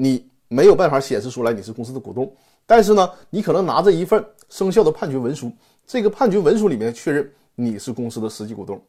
[0.01, 2.33] 你没有办法显示出来你是公司的股东，
[2.65, 5.51] 但是呢，你可能拿着一份生效的判决文书。
[5.85, 8.81] 这个判决文书里面确认你是公司的实际股东，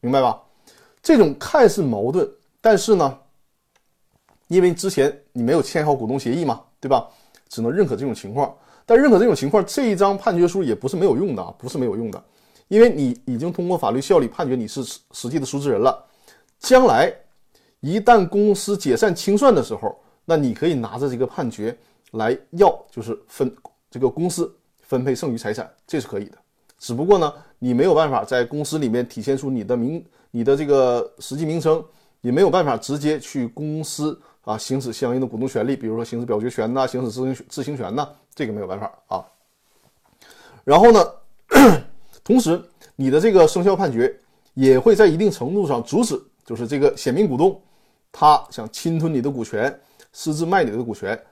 [0.00, 0.40] 明白吧？
[1.02, 2.28] 这种看似矛盾，
[2.60, 3.18] 但是呢，
[4.46, 7.08] 因为之前你没有签好股东协议嘛，对吧？
[7.48, 8.54] 只能认可这种情况。
[8.86, 12.22] 但认可这种情况，这一张判决书也不是没有用的啊，不是没有用的，
[12.68, 16.04] 因为你已经通过法律效力判决你是实际的出资人了。
[16.58, 17.12] 将来
[17.80, 21.76] 一旦公司解散清算的时候，那你可以拿着这个判决
[22.12, 23.54] 来要，就是分
[23.90, 24.54] 这个公司。
[24.86, 26.36] 分配剩余财产，这是可以的，
[26.78, 31.82] 只不过呢，你没有办法在公司里面体现出你的名、你的这个实际名称，
[32.20, 39.24] 也没有办法直接去公司啊行使相应的股东权利，比如说行使表决权呐、行使执行执行权呐，这个没有办法啊。
[40.64, 41.00] 然后呢，
[42.22, 42.62] 同时
[42.94, 44.14] 你的这个生效判决
[44.52, 47.58] 也会在一定程度上阻止，就是这个显名股东
[48.12, 49.80] 他想侵吞你的股权、
[50.14, 51.22] 私自卖你的股权，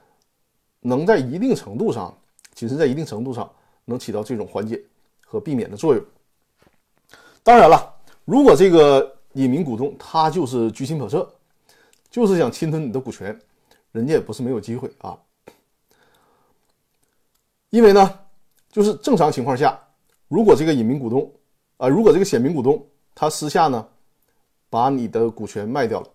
[0.80, 2.14] 能在一定程度上。
[2.54, 3.50] 其实，在一定程度上
[3.86, 4.80] 能起到这种缓解
[5.24, 6.04] 和避免的作用。
[7.42, 7.92] 当然了，
[8.26, 11.26] 如果这个隐名股东他就是居心叵测，
[12.10, 13.36] 就是想侵吞你的股权，
[13.90, 15.18] 人家也不是没有机会啊。
[17.70, 18.20] 因为呢，
[18.70, 19.80] 就是正常情况下，
[20.28, 21.32] 如果这个隐名股东
[21.78, 23.88] 啊，如果这个显名股东他私下呢
[24.68, 26.08] 把你的股权卖掉了，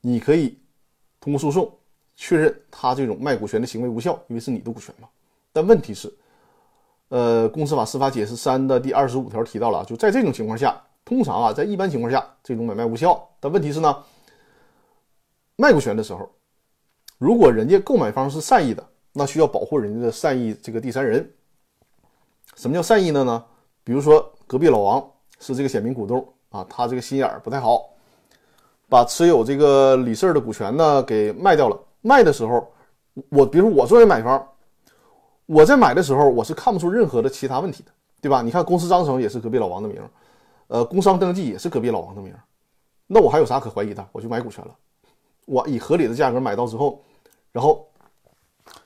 [0.00, 0.56] 你可以
[1.20, 1.70] 通过诉讼
[2.16, 5.08] 确认他这种卖股权的行为无效，因为是你的股权嘛。
[5.52, 6.12] 但问题是，
[7.08, 13.28] 呃，公司法司法解释三的第二十五条提到了，就在这种情况下，通常啊，在一般情况下，这种买卖无效。
[13.38, 14.04] 但问题是呢，
[15.56, 16.30] 卖股权的时候，
[17.18, 21.28] 如果人家购买方是善意的，那需要保护人家的善意这个第三人。
[22.56, 23.44] 什么叫善意的呢？
[23.82, 27.88] 比如说隔壁老王是这个显名股东啊，他这个心眼儿不太好，
[28.90, 31.80] 把持有这个李四的股权呢给卖掉了。
[32.02, 32.70] 卖的时候，
[33.30, 34.46] 我比如我作为买方。
[35.46, 38.40] 我在买的时候，我是看不出任何的其他问题的，对吧？
[38.40, 40.00] 你看公司章程也是隔壁老王的名，
[40.68, 42.32] 呃，工商登记也是隔壁老王的名，
[43.08, 44.06] 那我还有啥可怀疑的？
[44.12, 44.72] 我就买股权了，
[45.46, 47.02] 我以合理的价格买到之后，
[47.50, 47.84] 然后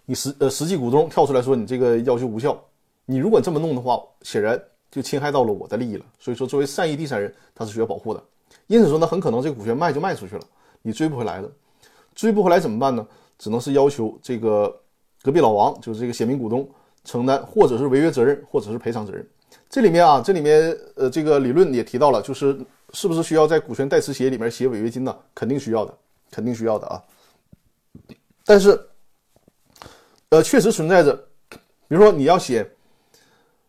[0.07, 2.59] 你实呃实际股东跳出来说你这个要求无效，
[3.05, 4.59] 你如果这么弄的话，显然
[4.91, 6.07] 就侵害到了我的利益了。
[6.19, 8.25] 所以说，作为善意第三人，他是需要保护的。
[8.67, 10.43] 因此说呢，很可能这个股权卖就卖出去了，
[10.83, 11.51] 你追不回来了，
[12.15, 13.07] 追不回来怎么办呢？
[13.39, 14.81] 只能是要求这个。
[15.23, 16.69] 隔壁老王就是这个显名股东
[17.03, 19.27] 承担，或者是违约责任，或者是赔偿责任。
[19.71, 22.61] 这里面啊，这里面呃，这个理论也提到了，就是
[22.93, 25.17] 是不是需要在股权代持协议里面写违约金呢？
[25.35, 25.97] 肯定需要的，
[26.31, 27.03] 肯定需要的啊。
[28.45, 28.79] 但是，
[30.29, 31.17] 呃，确实存在着，
[31.49, 32.71] 比如说你要写，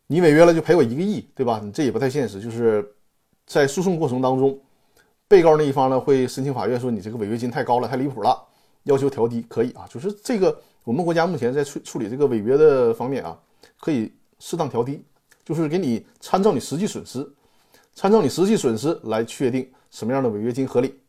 [0.08, 1.62] 你违约了就赔我一个亿，对吧？
[1.64, 2.42] 你这也不太现实。
[2.42, 2.86] 就是
[3.48, 4.60] 在诉讼过程当中，
[5.28, 8.42] 被告那一方呢会申请法院说你这个违约金太高了，太离谱了，
[8.84, 9.86] 要求调低，可以啊。
[9.90, 10.62] 就是这个。
[10.86, 13.36] 我们国家目前在处处理这个违约的方面啊，
[13.80, 15.04] 可以适当调低，
[15.44, 17.28] 就是给你参照你实际损失，
[17.96, 21.00] 参照你实际损失来确定什么样的违约金合理。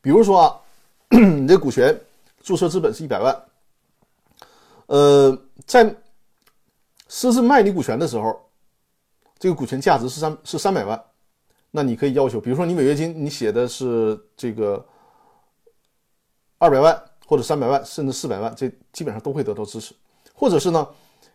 [0.00, 0.56] 比如说啊，
[1.12, 1.94] 你这股权
[2.40, 3.42] 注册资本是一百万，
[4.86, 5.94] 呃，在
[7.06, 8.48] 私自卖你股权的时候，
[9.38, 10.98] 这个股权价值是三是三百万，
[11.70, 14.84] 那你可以要求，比如说你违约金你写的是这个
[16.58, 17.02] 二百万。
[17.30, 19.94] 或者三百万甚至四百万，这基本上都会得到支持。
[20.32, 20.88] 或者是呢，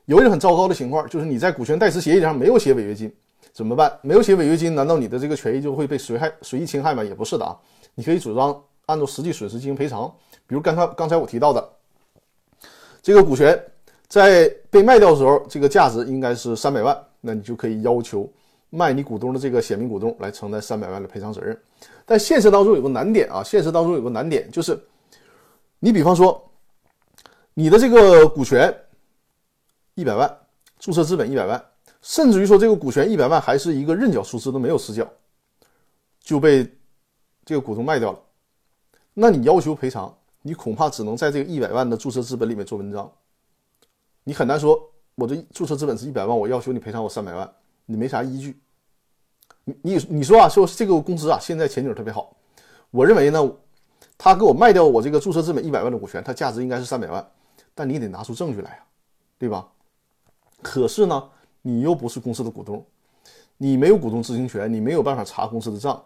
[0.06, 3.14] 有一种很糟糕的情况，就是你在股权代持协议上没有写违约金，
[3.52, 3.96] 怎么办？
[4.02, 7.04] 没有写违约金，难道你的这个权益就会被随害随意侵害吗？
[7.04, 7.56] 也不是的啊，
[7.94, 10.12] 你可以主张按照实际损失进行赔偿。
[10.48, 11.70] 比如刚才刚才我提到的，
[13.04, 13.64] 这个股权
[14.08, 18.28] 在被卖掉的时候，这个价值应该是三百万，那你就可以要求
[18.76, 21.58] 卖你股东的这个显名股东来承担三百万的赔偿责任。
[22.06, 24.78] 但现实当中有个难点啊，现实当中有个难点就是，
[25.80, 26.44] 你比方说
[27.54, 28.74] 你的这个股权。
[29.96, 30.40] 一百万
[30.80, 31.64] 注册资本一百万，
[32.02, 35.08] 甚至于说这个股权一百万还是一个认缴出资都没有实缴，
[36.20, 36.68] 就被
[37.46, 38.20] 这个股东卖掉了。
[39.14, 43.08] 那你要求赔偿，你恐怕只能在这个一百万的注册资本里面做文章。
[44.24, 44.82] 你很难说
[45.14, 47.48] 我的注册资本是一百万，我要求你赔偿我三百万，
[47.86, 48.60] 你没啥依据。
[49.66, 52.36] 你你你说啊，说这个公司啊，现在前景特别好。
[52.92, 53.52] 我认为呢，
[54.18, 57.26] 他给我卖掉我这个注册资本一百万的股权，它价值应该是三百万，
[57.74, 58.84] 但你得拿出证据来呀，
[59.38, 59.68] 对吧？
[60.62, 61.30] 可是呢，
[61.62, 62.86] 你又不是公司的股东，
[63.58, 66.04] 你没有股东知情权，你没有办法查公司的账，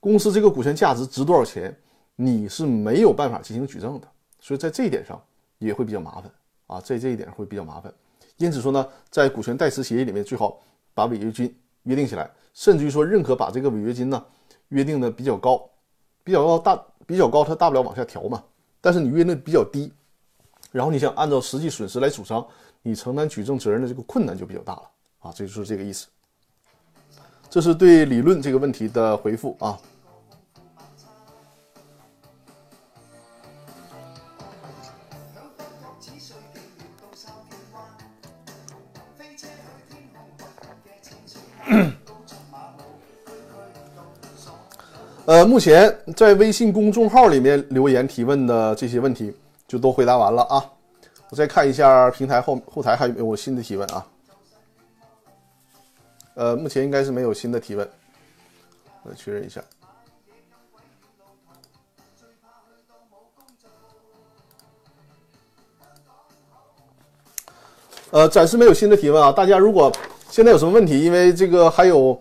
[0.00, 1.76] 公司这个股权价值值多少钱，
[2.14, 4.08] 你是没有办法进行举证的，
[4.40, 5.20] 所以在这一点上
[5.58, 6.30] 也会比较麻烦
[6.66, 7.92] 啊，在这一点会比较麻烦。
[8.38, 10.58] 因此说呢，在股权代持协议里面，最好
[10.94, 14.24] 把违约金约定起来，甚至于说认可把这个违约金呢
[14.68, 15.68] 约定的比较高，
[16.24, 18.42] 比较高大比较高，它大不了往下调嘛。
[18.80, 19.92] 但是你约定比较低，
[20.72, 22.44] 然后你想按照实际损失来主张。
[22.82, 24.82] 你承担举证责任的这个困难就比较大了
[25.18, 26.06] 啊，这就是这个意思。
[27.50, 29.76] 这是对理论这个问题的回复啊。
[45.26, 49.36] 呃，目前在微信公众号里面留言提问的这些问题
[49.66, 50.64] 就都回答完了啊。
[51.30, 54.06] 我再看一下平台后后台还有没有新的提问啊？
[56.34, 57.88] 呃，目前应该是没有新的提问，
[59.02, 59.60] 我确认一下。
[68.12, 69.32] 呃，暂时没有新的提问啊。
[69.32, 69.90] 大家如果
[70.30, 72.16] 现在有什么问题，因为这个还有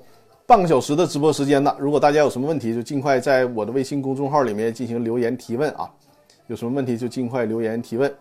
[0.47, 5.89] 半个小时的直播时间呢，如果大家有什么问题，就尽快在我的微信公众号里面进行留言提问啊。
[6.47, 8.13] 有什么问题就尽快留言提问。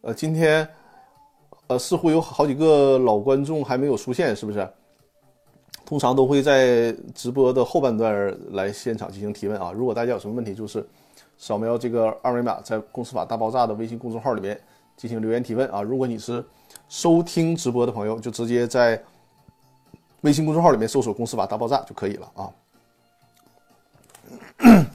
[0.00, 0.66] 呃，今天，
[1.66, 4.66] 呃，似乎有好几个老观众还没有出现，是不是？
[5.84, 9.72] 通常都会在直播的后半段来现场进行提问啊。
[9.72, 10.82] 如果大家有什么问题，就是
[11.36, 14.58] 扫描这个二维码，在“公司法大爆炸”的微信公众号里面
[14.96, 15.82] 进行留言提问啊。
[15.82, 16.42] 如果你是
[16.88, 18.98] 收听直播的朋友，就直接在
[20.22, 22.50] 微信公众号里面搜索“公司法大爆炸”就可以了啊。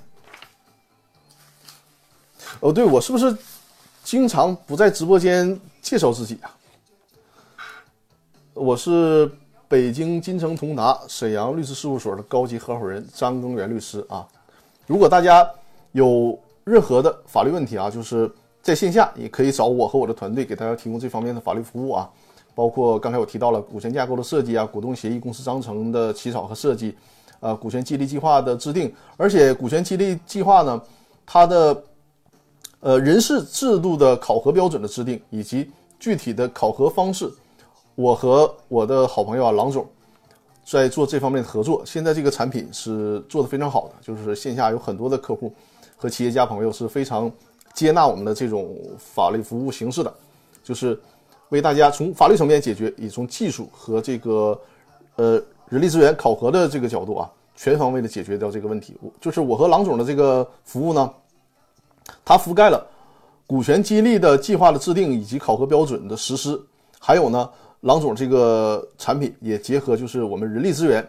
[2.59, 3.37] 哦，对我是不是？
[4.03, 6.55] 经常不在直播间介绍自己啊！
[8.53, 9.29] 我是
[9.67, 14.25] 北京金城同达沈阳律师事务所的高级合伙人张根源律师啊。
[14.85, 15.45] 如果大家
[15.91, 22.09] 有任何的法律问题啊，就是在线下也可以找我和我的团队给大家提供这方面的法律服务啊。
[22.57, 26.95] 包括刚才我提到了股权架构的设计啊，股东协议、公司章程的起草和设计，
[27.39, 30.81] 呃，股权激励计划的制定，而且股权激励计划呢，
[31.23, 31.83] 它的。
[32.79, 37.27] 呃，人事制度的考核标准的制定以及具体的考核方式，
[37.95, 39.85] 我和我的好朋友啊，郎总
[40.63, 41.81] 在做这方面的合作。
[41.83, 45.51] 现在这个产品是做的非常好的，就是线下有很多的客户
[45.97, 47.29] 和企业家朋友是非常
[47.73, 50.13] 接纳我们的这种法律服务形式的，
[50.63, 50.97] 就是
[51.49, 54.59] 为大家从法律层面解决，也从技术和这个
[55.15, 58.95] 呃人力资源考核的这个角度啊，全方位的解决掉这个问题。
[59.21, 61.11] 就是我和郎总的这个服务呢。
[62.23, 62.87] 它覆盖了
[63.45, 66.57] 股权激励的计划的制定以及考核标准的实施，
[66.99, 67.49] 还有呢，
[67.81, 71.05] 郎总这个产品也结合就是我们人力资源，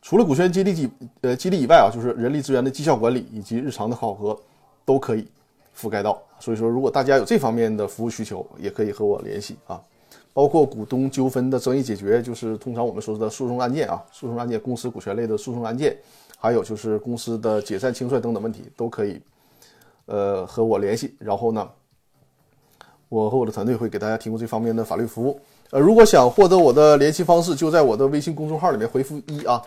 [0.00, 0.88] 除了股权激励激
[1.20, 4.34] 呃激励以外啊，就是人力资源的绩效管理以及日常的考核
[4.86, 5.28] 都可以
[5.80, 6.20] 覆盖到。
[6.38, 9.80] 所以说，如果大家有这方面的服务需求，也可以和我联系啊。
[10.32, 15.96] 包括股东纠纷的争议解决，就是通常我们说的诉讼案件啊，诉讼案件、公司股权类的诉讼案件，
[16.38, 19.20] 还有就是公司的解散清算等等问题都可以。
[20.06, 21.68] 呃，和我联系，然后呢，
[23.08, 25.38] 我和我的团队会给大家提供这方面的法律服务。
[25.70, 29.62] 呃，如果想获得我的联系方式，就在我的微信公众号里面回复一啊，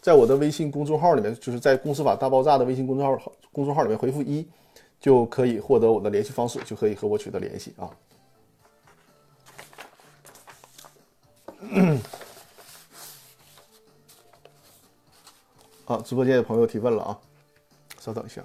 [0.00, 4.46] 在我的微信公众号里面，就是在“公司法大爆炸”的微信公众号公众号里面回复一，
[5.00, 7.90] 就可以获得我的联系方式，就可以和我取得联系啊。
[15.86, 17.18] 啊，直播间的朋友提问了啊，
[17.98, 18.44] 稍等一下。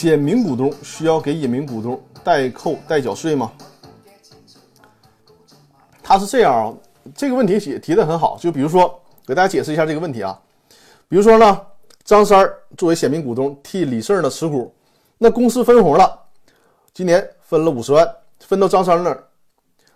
[0.00, 3.50] 显名股东需要给隐名股东代扣代缴税吗？
[6.00, 6.72] 他是这样啊，
[7.16, 8.38] 这个问题也提的很好。
[8.40, 8.96] 就比如说，
[9.26, 10.40] 给大家解释一下这个问题啊。
[11.08, 11.60] 比如说呢，
[12.04, 14.72] 张三儿作为显名股东替李四呢持股，
[15.18, 16.16] 那公司分红了，
[16.94, 19.24] 今年分了五十万，分到张三那儿。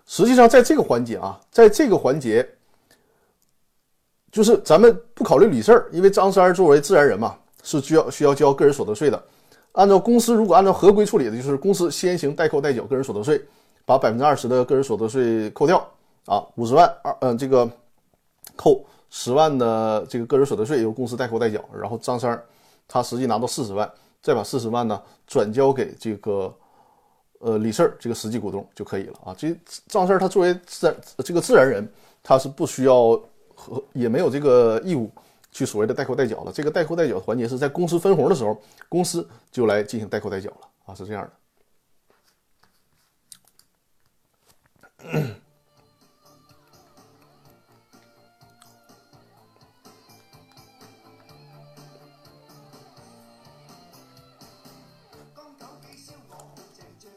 [0.05, 2.45] 实际上，在这个环节啊，在这个环节，
[4.33, 9.23] 就是咱们不考虑李四儿，因为张三儿作为自然人嘛，是需要需要交个人所得税的。
[9.73, 13.41] 按照公司如果按照合规处理的，就是公司先行代扣代缴个人所得税，
[13.85, 15.85] 把百分之二十的个人所得税扣掉
[16.25, 17.69] 啊，五十万二嗯这个
[18.55, 22.45] 扣十万的这个个人所得税由公司代扣代缴，然后张三儿
[22.87, 26.53] 他实际拿到四十万，再把四十万呢转交给这个
[27.39, 29.35] 呃李四儿这个实际股东就可以了啊。
[29.35, 29.55] 这
[29.87, 30.95] 张三他作为自然
[31.25, 33.19] 这个自然人，他是不需要
[33.55, 35.09] 和也没有这个义务。
[35.53, 41.31] 去所谓的代扣代缴了，这个代扣代缴的环节是在公司分红的时候，公司就来进行代扣代缴了啊，是这样的。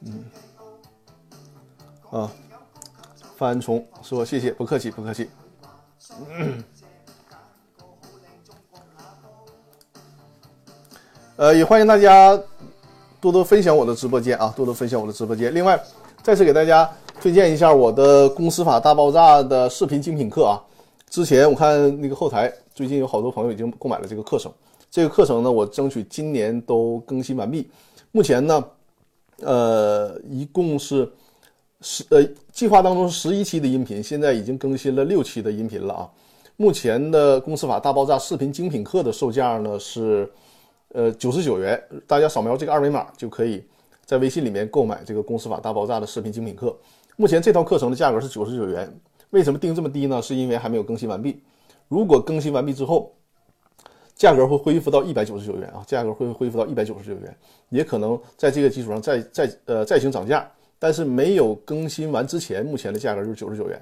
[0.00, 0.30] 嗯，
[2.10, 2.30] 啊，
[3.36, 5.30] 范虫说谢谢，不客气，不客气。
[11.38, 12.34] 呃，也欢迎大家
[13.20, 15.54] 多多分享我的直播间啊，多多分享我的直播间。
[15.54, 15.78] 另外，
[16.22, 20.56] 再次给大家推荐一下我的《公司法大爆炸》的视频精品课啊。
[21.10, 24.50] 之前我看那个后台，最近有好多朋友已经购买了这个课程。
[24.90, 27.68] 这个课程呢，我争取今年都更新完毕。
[28.12, 28.64] 目前呢，
[29.42, 31.06] 呃，一共是
[31.82, 36.08] 十呃，计划当中是十一期的音频，现在已经更新了六期的音频了啊。
[36.56, 40.26] 目前的《公司法大爆炸》视频精品课的售价呢是。
[40.96, 43.62] 呃，九十九元，大家扫描这个二维码就可以
[44.06, 46.74] 在微信里面购买这个《公司法大爆炸》的视频精品课。
[47.16, 48.90] 目前这套课程的价格是九十九元，
[49.28, 50.22] 为什么定这么低呢？
[50.22, 51.42] 是因为还没有更新完毕。
[51.88, 53.12] 如果更新完毕之后，
[54.14, 57.36] 价格会恢复到一百九十九元啊，价格会恢复到一百九十九元，
[57.68, 60.50] 也可能在这个基础上再再呃再行涨价。
[60.78, 63.78] 但是没有更新完之前，目前的价格就是九十九元。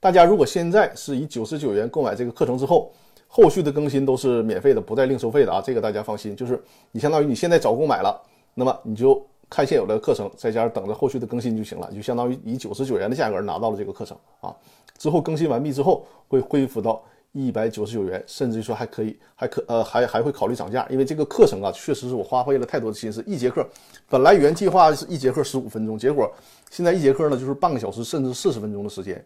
[0.00, 2.92] 大家如果现在是以九十九元购买这个课程之后，
[3.28, 5.60] 后续的更新都是免费的，不再另收费的啊！
[5.60, 6.58] 这个大家放心，就是
[6.90, 8.18] 你相当于你现在早购买了，
[8.54, 14.54] 那么你就看现有的课程，在家等着后续的更新就行了，就相当于以九十九元的价格拿到了这个课程啊。
[14.96, 17.02] 之后更新完毕之后会恢复到
[17.32, 23.22] 一百九十九元，甚至于说还可以，还可呃还还会考虑涨价，因为这个课程啊，确实是我花费了太多的心思。
[23.26, 23.66] 一节课
[24.08, 26.32] 本来原计划是一节课十五分钟，结果
[26.70, 29.22] 现在一节课呢就是半个小时甚至四十分钟的时间，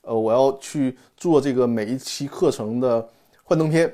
[0.00, 3.08] 呃，我要去做这个每一期课程的。
[3.44, 3.92] 幻灯片、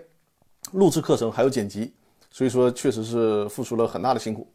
[0.73, 1.93] 录制课程还有剪辑，
[2.31, 4.47] 所以说确实是付出了很大的辛苦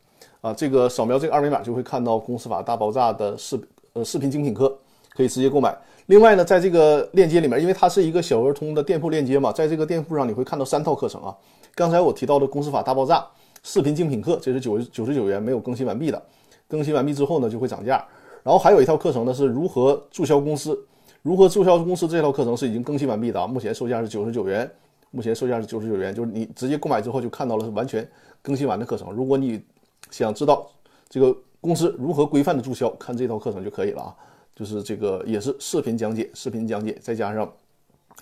[0.41, 0.53] 啊！
[0.53, 3.59] 这个扫描这个二维码就会看到《公司法大爆炸》的视
[3.93, 4.77] 呃视频精品课，
[5.09, 5.75] 可以直接购买。
[6.05, 11.35] 另外呢，在这个链接里面，因为它是一个小儿通的店铺链接嘛，在这个店铺上你会看到三套课程啊。
[11.75, 13.19] 刚才我提到的《公司法大爆炸》
[13.63, 16.21] 视频精品课，这是九九十九元，没有更新完毕的。
[16.67, 18.05] 更新完毕之后呢，就会涨价。
[18.43, 20.77] 然后还有一套课程呢，是如何注销公司，
[21.23, 24.69] 如何注销公司这套课程是已经更新完毕的啊，目前售价是九十九元。
[25.09, 28.05] 目前售价是九十九元，就是你直接购买之后就看到了是完全
[28.41, 29.13] 更新完的课程。
[29.13, 29.63] 如果你
[30.11, 30.67] 想知道
[31.07, 34.15] 这个公司如何规范的注销，看这套课程就可以了啊。
[34.53, 37.49] 就是这个也是视频讲解，视频讲解再加上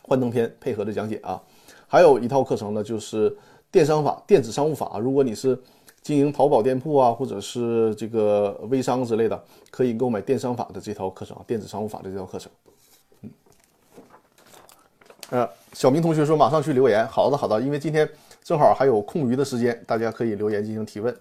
[0.03, 1.41] 幻灯片配合的讲解啊。
[1.87, 3.35] 还有一套课程呢，就是
[3.71, 4.99] 电商法、电子商务法。
[4.99, 5.57] 如果你是
[6.03, 12.51] 经营淘宝店铺啊，或者是这个微商之类的，可以购买电商法的这套课程啊，电子商务法的这套课程。
[15.31, 17.07] 呃，小明同学说马上去留言。
[17.07, 18.07] 好的，好的，因为今天
[18.43, 21.15] 正好还有空余的时间，大家可以留言进行提问。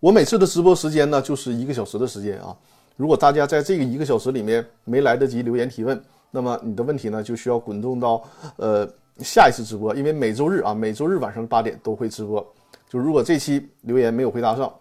[0.00, 2.54] 我每次的直播时间呢，就是一个小时的时间啊。
[2.96, 8.22] 如果大家在这个一个小时里面没来得及留言提问，那么你的问题呢就需要滚动到
[8.56, 8.84] 呃
[9.20, 12.44] 下一次直播，因为每周日啊，每周日晚上八点都会直播。
[12.88, 14.72] 就如果这期留言没有回答上，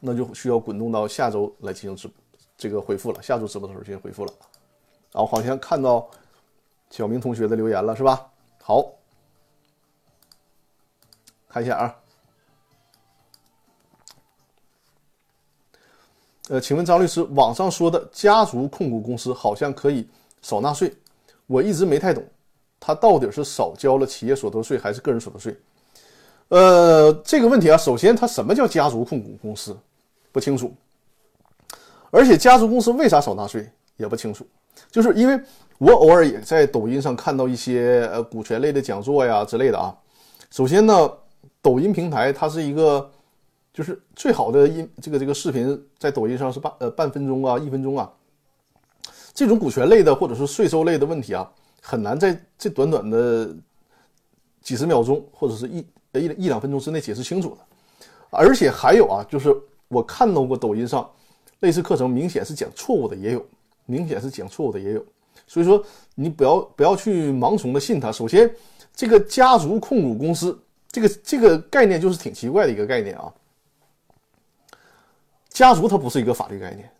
[0.00, 2.10] 那就需要滚动到下周来进行直
[2.58, 3.22] 这个回复了。
[3.22, 4.32] 下周直播的时候进行回复了。
[5.16, 6.06] 然后好像看到
[6.90, 8.30] 小明同学的留言了，是吧？
[8.62, 8.84] 好，
[11.48, 11.96] 看一下啊。
[16.50, 20.06] 呃，请问张律师，网上说的家族控股公司好像可以
[20.42, 20.94] 少纳税，
[21.46, 22.22] 我一直没太懂，
[22.78, 25.58] 他到底是少交了企业所得税还是个人所得税？
[26.48, 29.74] 呃，这个问题啊，首先，它什么叫家族控股公司？
[30.30, 30.74] 不清楚。
[32.10, 34.46] 而且家族公司为啥少纳税也不清楚，
[34.90, 35.40] 就是因为
[35.78, 39.94] 我偶尔也在抖音上看到一些呃股权类的讲座呀之类的啊。
[40.50, 41.10] 首先呢，
[41.60, 43.10] 抖音平台它是一个
[43.72, 48.10] 就是最好的音这个这个视频在抖音上是半呃半分钟啊一分钟啊，
[49.34, 51.50] 这种股权类的或者是税收类的问题啊，
[51.82, 53.54] 很难在这短短的
[54.62, 55.78] 几十秒钟或者是一
[56.12, 57.58] 一一两分钟之内解释清楚的。
[58.30, 59.54] 而且还有啊，就是
[59.88, 61.08] 我看到过抖音上。
[61.60, 63.42] 类似课程明显是讲错误的，也有
[63.86, 65.04] 明显是讲错误的，也有。
[65.46, 65.82] 所以说
[66.14, 68.12] 你不要不要去盲从的信他。
[68.12, 68.52] 首先，
[68.94, 70.58] 这个家族控股公司
[70.90, 73.32] 这个这个概念就是挺奇怪的一个概念啊。
[75.48, 76.90] 家族它不是一个法律概念，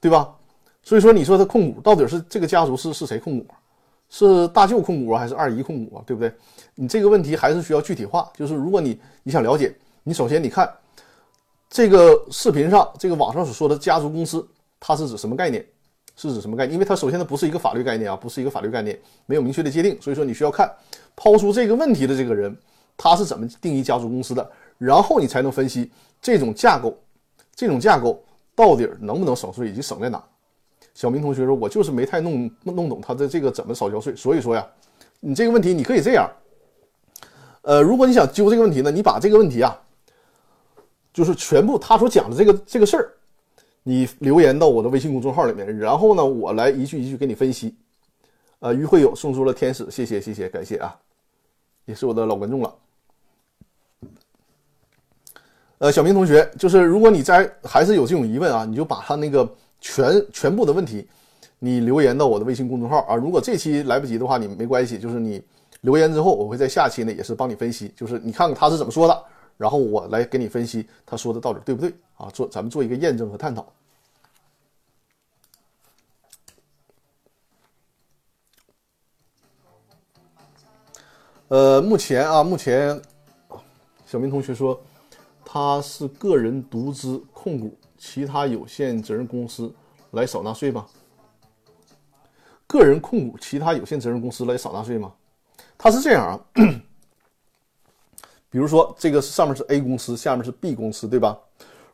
[0.00, 0.34] 对吧？
[0.82, 3.46] 所以说你说它控股到底是这个家族是是谁控股？
[4.08, 6.02] 是大舅控股还是二姨控股啊？
[6.06, 6.32] 对不对？
[6.74, 8.30] 你这个问题还是需要具体化。
[8.34, 9.72] 就是如果你你想了解，
[10.02, 10.68] 你首先你看。
[11.72, 14.44] 这个视频上，这个网上所说的家族公司，
[14.80, 15.64] 它是指什么概念？
[16.28, 16.74] 是指什么概念？
[16.74, 20.70] 因为它首先它不是一个法律概念啊，不是一个法律概念，没有明确的界定，所以说你需要看
[21.16, 22.54] 抛出这个问题的这个人，
[22.96, 25.90] 他是怎么定义家族公司的，然后你才能分析
[26.20, 26.94] 这种架构，
[27.54, 28.22] 这种架构
[28.54, 30.22] 到底能不能省税以及省在哪。
[30.92, 34.66] 小明同学说，我就是没太弄弄懂他的这个怎么少交税，所以说呀，
[35.20, 36.30] 你这个问题你可以这样，
[37.62, 39.74] 呃，如果你想揪这个问题呢，你把这个问题啊。
[41.12, 43.12] 就是全部他所讲的这个这个事儿，
[43.90, 47.74] 你留言到我的微信公众号里面，然后呢，我来一句一句给你分析。
[48.60, 50.96] 呃，于会友送出了天使，谢谢谢谢，感谢啊，
[51.86, 52.74] 也是我的老观众了。
[55.78, 61.08] 呃，小明同学，就是如果你在还是有这种疑问啊，你就把他那个全全部的问题，
[61.58, 63.16] 你留言到我的微信公众号啊。
[63.16, 65.42] 如果这期来不及的话，你没关系，就是你
[65.80, 69.24] 留言之后，我会在下期呢也是帮你分析，就是你看看他是怎么说的。
[69.56, 72.30] 然后我来给你分析他说的到底对不对啊？
[72.30, 73.66] 做咱们做一个验证和探讨。
[81.50, 83.02] 呃，目前啊，目前
[84.06, 84.80] 小明同学说
[85.44, 89.74] 他是个人独资控股其他有限责任公司
[90.12, 90.86] 来少纳税吗？
[92.68, 95.12] 个人控股其他有限责任公司来少纳税吗？
[95.76, 96.38] 他是这样啊。
[98.48, 101.36] 比如说，这个上面是 A 公司，下面是 B 公司，对吧？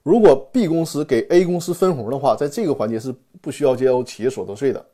[0.02, 4.86] 如果 B 公司给 A 公司分红的话，在这个环节是不需要交企业所得税的。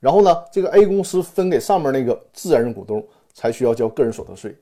[0.00, 4.56] 然后呢，这个 A 公司分给上面那个自然人股东才需要交个人所得税。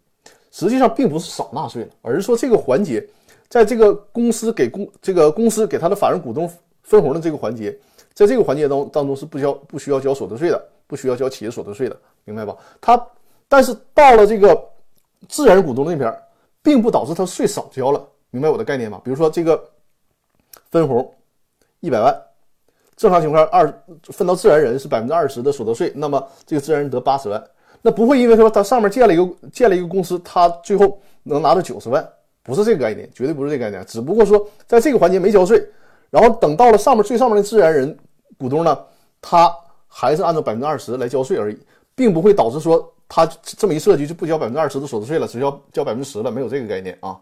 [0.50, 3.06] 实际上并不是少纳税了，而是说这个环节，
[3.48, 6.50] 在这个公司给公这个公司给他的法人股东
[6.82, 7.76] 分红的这个环节，
[8.14, 12.56] 在这个环节当当中是不交不需要交所得税的，不需要交企业所得税的，明白吧？
[12.80, 13.06] 他
[13.48, 14.68] 但是到了这个。
[15.28, 16.10] 自然股东那边，
[16.62, 18.98] 并不导致他税少交了，明白我的概念吗？
[19.04, 19.62] 比如说这个
[20.70, 21.14] 分红
[21.80, 22.22] 一百万，
[22.96, 23.70] 正常情况二
[24.04, 27.44] 分到自然人是百分之二十的所得税，那么这个自然人得八十万，
[27.82, 32.06] 那不会因为说他上面建了一个建了一个公司，他最后能拿到九十万，
[32.42, 35.64] 不是这个概念，绝对不是这个概念，只不过说在这个环节没交税，
[36.10, 37.96] 然后等到了上面最上面的自然人
[38.38, 38.78] 股东呢，
[39.20, 39.54] 他
[39.88, 41.58] 还是按照百分之二十来交税而已，
[41.94, 42.92] 并不会导致说。
[43.12, 47.18] 他这么一设计，就不交百分之二十的所得税了，只交交百分之十了，没有这个概念啊。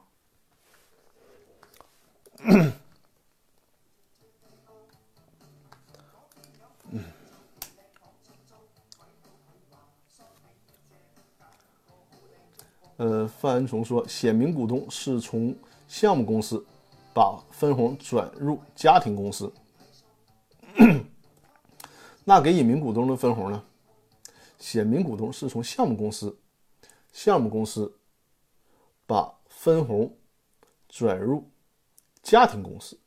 [13.40, 15.54] 范恩崇说，显名股东是从
[15.86, 16.64] 项目公司
[17.14, 19.52] 把分红转入家庭公司，
[22.24, 23.64] 那给隐名股东的分红呢？
[24.58, 26.36] 显名股东是从项目公司，
[27.12, 27.96] 项目公司
[29.06, 30.12] 把分红
[30.88, 31.48] 转入
[32.24, 32.98] 家庭公司，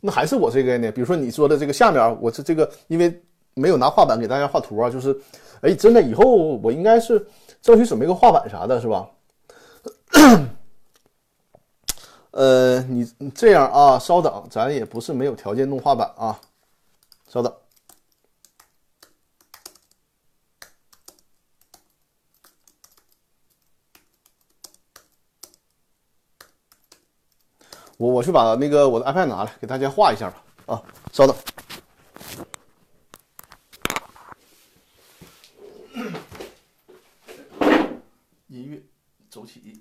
[0.00, 0.90] 那还是我这个概念。
[0.90, 3.22] 比如说你说的这个下面，我这这个因为
[3.54, 5.18] 没有拿画板给大家画图啊，就是，
[5.62, 7.24] 哎，真的以后我应该是
[7.62, 9.08] 争取准备个画板啥的，是吧？
[12.32, 16.40] 呃，你这样啊，稍等，咱也不是没有条件弄画板啊，
[17.28, 17.54] 稍等。
[27.96, 30.42] 我我去把那个我的 iPad 拿来，给大家画一下吧。
[30.66, 30.82] 啊，
[31.12, 31.36] 稍等。
[38.54, 38.82] 音乐
[39.28, 39.80] 走起。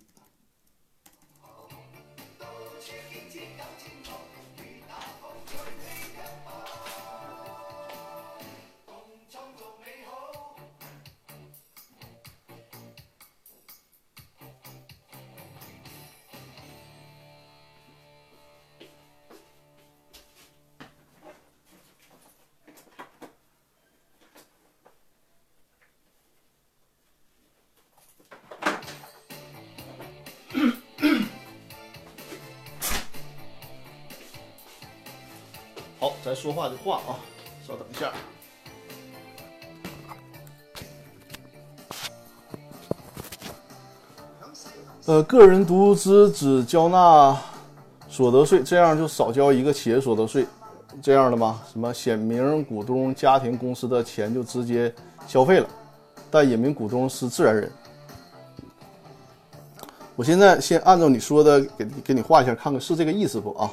[36.44, 37.16] 说话的话啊，
[37.66, 38.12] 稍等一下。
[45.06, 47.42] 呃，个人独资只交纳
[48.10, 50.46] 所得税，这样就少交一个企业所得税，
[51.02, 51.62] 这样的吗？
[51.72, 54.94] 什么显名股东家庭公司的钱就直接
[55.26, 55.70] 消费了，
[56.30, 57.72] 但隐名股东是自然人。
[60.18, 63.72] 我现在先按照你说的给给你画一下，看看是这个意思不啊？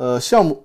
[0.00, 0.64] 呃，项目。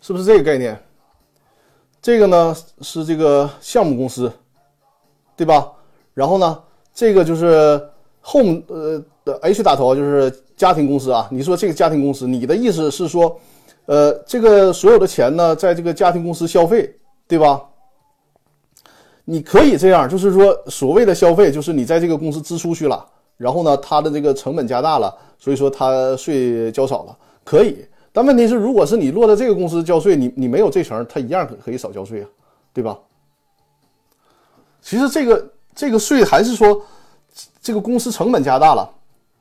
[0.00, 0.84] 是不是这个概念？
[2.00, 4.36] 这个呢是这个项目公司，
[5.36, 5.72] 对吧？
[6.14, 6.58] 然后呢，
[6.94, 7.80] 这个就是
[8.22, 11.28] home 呃的 H 打头就是家庭公司啊。
[11.30, 13.38] 你说这个家庭公司，你的意思是说，
[13.86, 16.94] 呃，这个所有的钱呢，在这个家庭公司消费，
[17.26, 17.62] 对吧？
[19.24, 23.06] 你可以这样，就是说所谓的消费，就是你在这个公司支出去了，
[23.36, 27.86] 然后呢，它的这个成本加大了，所以说它税交少了，可以。
[28.12, 32.28] 但问题是，如果是你落在这个公司交税，你你没有这层，他一样可可以少交税啊，
[32.74, 32.98] 对吧？
[34.82, 36.82] 其实这个这个税还是说，
[37.60, 38.88] 这个公司成本加大了，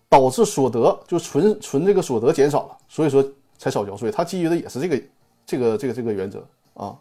[0.09, 3.23] 导致所得就纯纯这个所得减少了，所以说
[3.57, 4.09] 才少交税。
[4.11, 5.01] 它基于的也是这个
[5.45, 6.97] 这个这个这个原则啊。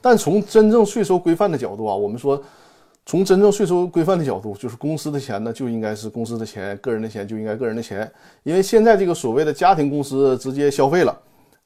[0.00, 2.42] 但从真正税收规范的角度啊，我们说。
[3.08, 8.10] 从真正税收规范的角度，就是公司的钱呢，就应该是公司的钱，个人的钱就应该个人的钱。
[8.42, 11.16] 因为现在这个所谓的家庭公司直接消费了，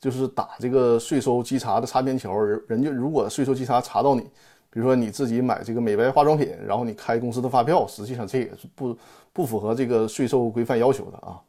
[0.00, 2.32] 就是打这个税收稽查的擦边球。
[2.32, 4.22] 人人家如果税收稽查查到你，
[4.70, 8.96] 比如说你自己买这个美白化妆品，然后你开公司的发票，实际上这也是不
[9.32, 11.40] 不符合这个税收规范要求的啊。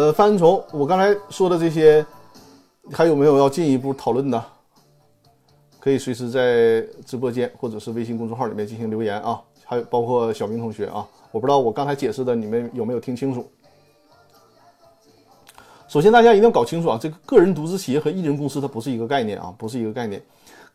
[0.00, 2.04] 呃，范虫，我刚才说的这些，
[2.90, 4.42] 还有没有要进一步讨论的？
[5.78, 9.42] 可以随时在直播间或者是微信公众号里面进行留言啊。
[9.62, 13.46] 还有包括小明同学啊，我不知道我刚才解释的你们有没有听清楚。
[15.86, 20.22] 首先，大家一定要搞清楚啊，这个个人独资企业和一人公司它不是一个概念啊，不是一个概念。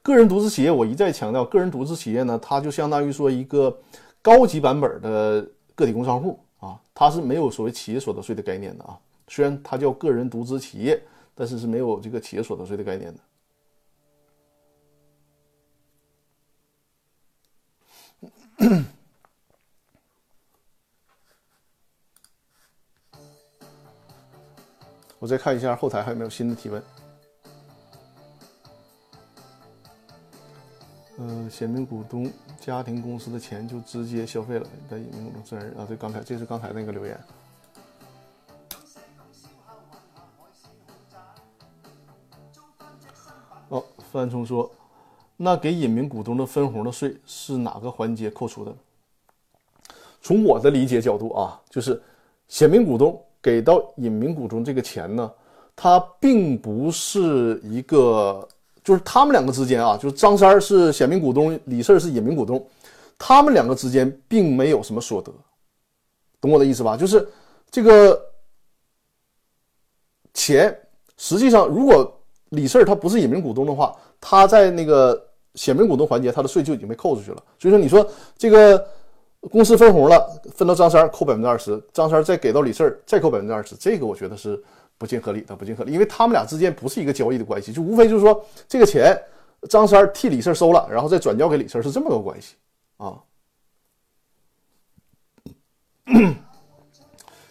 [0.03, 3.75] 个人独资企业，我一再强调，个人独资企业呢，它就相当于说一个
[4.21, 8.95] 高级版本的个体工商户啊，它是没有所谓企业所得税的概念的啊。
[9.27, 11.01] 虽然它叫个人独资企业，
[11.33, 13.19] 但是是没有这个企业所得税的概念的。
[25.17, 26.83] 我再看一下后台还有没有新的提问。
[31.17, 37.19] 嗯，显名股东家庭公司的钱就直接消费了，在隐名股东自然人啊，对，刚才这是刚才那个留言。
[43.69, 44.69] 哦，范冲说，
[45.35, 48.73] 那给隐名股东的分红的税是哪个环节扣除的？
[50.21, 52.01] 从我的理解角度啊，就是
[52.47, 55.31] 显名股东给到隐名股东这个钱呢，
[55.75, 58.47] 它并不是一个，
[58.83, 62.63] 就是他们两个之间啊，就是张三是显名股东，李四是隐名股东，
[63.17, 65.33] 他们两个之间并没有什么所得，
[66.39, 66.95] 懂我的意思吧？
[66.95, 67.27] 就是
[67.71, 68.19] 这个
[70.35, 70.79] 钱，
[71.17, 72.11] 实际上如果。
[72.49, 75.21] 李四他不是隐名股东的话，他在那个
[75.55, 77.43] 显名股东环节，他的税就已经被扣出去了。
[77.59, 78.87] 所以说，你说这个
[79.49, 84.61] 公司分红了，分到张三扣百分之二十，张三再给到李四再扣百分之二十，这个我觉得是
[84.97, 89.15] 不尽合理的，不尽合理，因为他们俩之间不是一个交易的关系，就无非就是说这个钱
[89.69, 92.55] 张三替李四收了，然后再转交给李四，是这么个关系
[92.97, 93.19] 啊。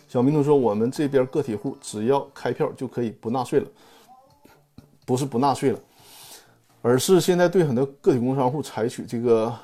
[0.09, 3.67] 小明同说，我们这边个体户只要开票就可以不纳税了。
[5.05, 5.79] 不是不纳税了，
[6.83, 9.55] 而是现在对很多个体工商户采取这个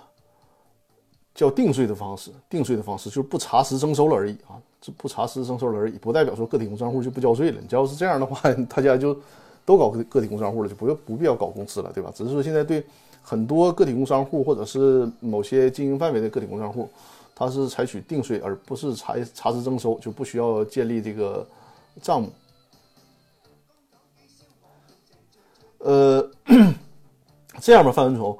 [1.34, 7.60] 叫定税的方式，定税的方式就是不查实征收了而已啊，这不查实征收了而已，不代表说个体工商户就不交税了。
[7.60, 9.16] 你只要是这样的话， 大家就
[9.64, 12.12] 都搞个个体工商户了，就不用不必要搞公司了，对吧？
[12.14, 12.84] 只是说现在对
[13.22, 16.88] 很多个体工商户或者是某些经营范围的个体工商户，
[17.34, 21.46] 它是采取定税，而不是查查实征收，就不需要建立这个
[22.02, 22.30] 账目。
[25.80, 26.30] 呃，
[27.60, 28.36] 这样吧，范文崇。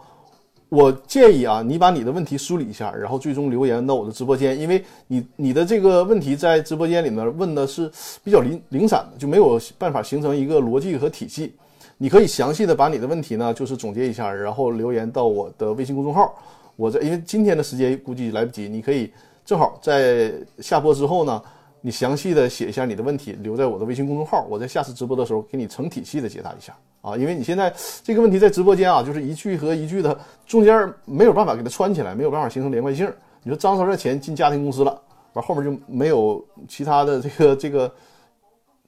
[0.68, 7.91] 我建议啊，你把你的问题梳理一下，然后最终留言到我的直播间，因为你你的这个问题在直播间里面问的是
[8.22, 11.53] 比较零零散的，就没有办法形成一个逻辑和体系。
[11.99, 16.32] 你可以详细的把你的问题呢，就是总结一下，然后留言到我的微信公众号。
[16.76, 19.12] 我在因为今天的时间估计来不及，你可以
[19.45, 21.43] 正好在下播之后呢，
[21.80, 26.72] 你详细的写一下你的问题，留在我的微信公众号，我在下次直播的时候给你成体系的解答一下。
[27.03, 27.74] 啊，因为你现在
[28.05, 33.11] 这个问题在直播间啊，就是一句和一句的中间没有办法给它串起来，没有办法形成连贯性。
[33.42, 35.01] 你说张三的钱进家庭公司了，
[35.32, 37.90] 完后面就没有其他的这个这个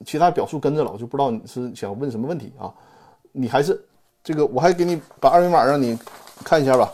[0.05, 2.71] 其他表述跟着了，我就不知道你是想问什么问题啊？
[3.33, 3.83] 你还是
[4.23, 5.99] 这个，我还给你把二维码让你
[6.45, 6.93] 看一下吧。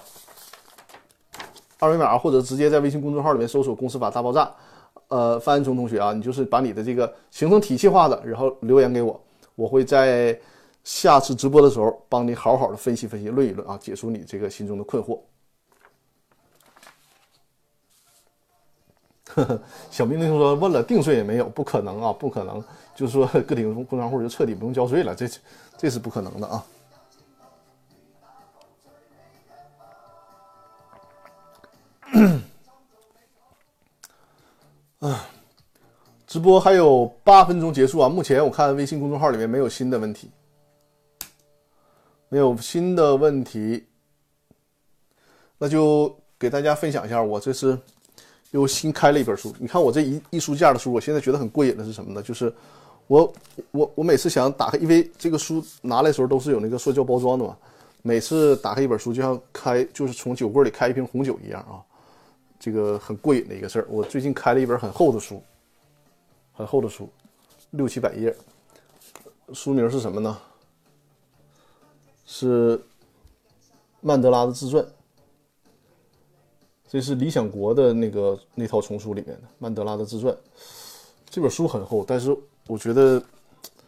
[1.80, 4.48] 二维码或者直接在微信公众号里面搜索“公司法大爆炸”，
[5.08, 9.20] 呃，范安聪同学啊，你就是把你的这个形成体系化的，然后留言给我，
[9.56, 10.38] 我会在。
[10.88, 15.20] 下次直播的时候，帮你好好的分析分析、论一论啊，解除你这个心中的困惑。
[19.90, 22.64] 小明同说问了定税也没有，不可能啊，不可能，
[22.94, 25.28] 就是说个体工商户就彻底不用交税了，这
[25.76, 26.66] 这是不可能的啊。
[35.00, 35.28] 啊，
[36.26, 40.30] 直播还有八分钟结束啊，目前我看微信公众号里面没有新的问题。
[42.28, 43.84] 没有新的问题，
[45.56, 47.78] 那就给大家分享一下，我这是
[48.50, 49.54] 又新开了一本书。
[49.58, 52.22] 你看我这一一书架的书，我现在觉得很过瘾的是什么呢？
[52.22, 52.52] 就是
[53.06, 53.32] 我
[53.70, 57.56] 我我每次想打开，因为这个书拿来的时候都是有那个塑胶包装的嘛，
[58.02, 61.80] 每次打开一本书就像开就是从酒柜里开一瓶红酒一样啊，
[62.60, 63.86] 这个很过瘾的一个事儿。
[63.88, 65.42] 我最近开了一本很厚的书，
[66.52, 67.08] 很厚的书，
[67.70, 68.34] 六七百页，
[69.54, 70.38] 书名是什么呢？
[72.30, 72.78] 是
[74.02, 74.86] 曼德拉的自传，
[76.86, 80.36] 这是理想国的那个那套丛书里面的曼德拉的自传。
[81.30, 83.20] 这本书很厚，但是我觉得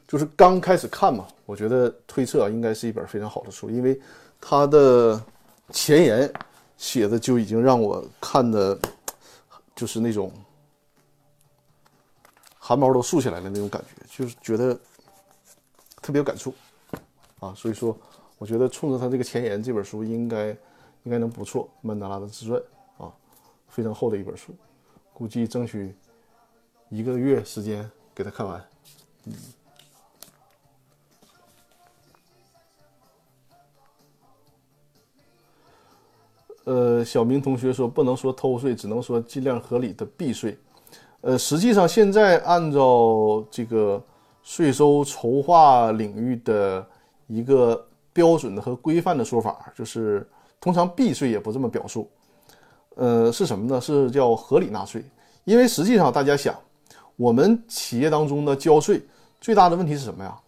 [0.09, 4.01] 就是刚开始看嘛，我觉得推测啊，应该是一本非常好的书，因为
[4.41, 5.23] 它的
[5.69, 6.33] 前言
[6.79, 8.77] 写的就已经让我看的，
[9.77, 10.33] 就是那种
[12.59, 14.75] 汗毛都竖起来了那种感觉，就是觉得
[16.01, 16.55] 特别有感触
[17.39, 17.95] 啊，所以说。
[18.41, 20.49] 我觉得冲着他这个前言，这本书应该
[21.03, 21.69] 应该能不错。
[21.83, 22.59] 曼德拉的自传
[22.97, 23.13] 啊，
[23.69, 24.55] 非常厚的一本书，
[25.13, 25.95] 估计争取
[26.89, 28.65] 一个月时间给他看完。
[29.27, 29.35] 嗯。
[36.65, 40.57] 呃，小明同学说不能说偷税，只能说尽量合理的避税。
[41.21, 44.03] 呃，实际上现在按照这个
[44.43, 46.89] 税收筹划领域的
[47.27, 47.87] 一个。
[48.13, 50.29] 标准的和规范的说法，就是
[50.61, 52.11] 通常避税也不这么表述，
[52.97, 53.81] 呃，是什么呢？
[53.81, 55.05] 是叫合理纳税。
[55.45, 56.55] 因为实际上大家想，
[57.17, 59.03] 我们企业当中的交税
[59.41, 60.39] 最大的问题是什么呀？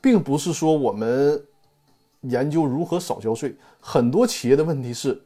[0.00, 1.42] 并不是说我们
[2.22, 5.22] 研究如何少交税，很多企业的问题是，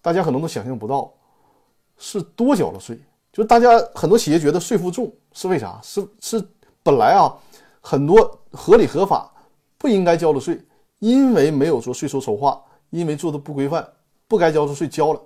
[0.00, 1.12] 大家可能都想象不到，
[1.98, 3.00] 是多交了税。
[3.32, 5.80] 就大家很多企业觉得税负重是为啥？
[5.82, 6.48] 是是
[6.82, 7.34] 本来啊，
[7.80, 9.32] 很多合理合法
[9.76, 10.62] 不应该交的税。
[11.04, 13.86] 因为没有做税收筹划，因为做的不规范，
[14.26, 15.20] 不该交的税交了。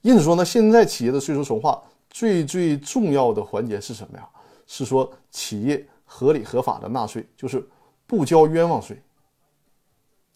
[0.00, 1.78] 因此说呢，现在企业的税收筹划
[2.08, 4.26] 最最重要的环节是什么呀？
[4.66, 7.62] 是说企业合理合法的纳税，就是
[8.06, 8.98] 不交冤枉税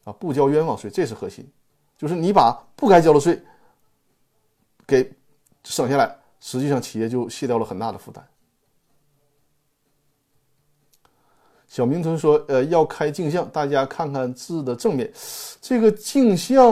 [0.05, 1.51] 啊，不交冤枉税，这是核心。
[1.97, 3.43] 就是你把不该交的税
[4.87, 5.11] 给
[5.65, 8.23] 省下来，实际上企业就卸掉了很大的负担。
[11.69, 15.11] 小明同学说：“呃，要开镜像，大家看看字的正面。
[15.61, 16.67] 这个镜像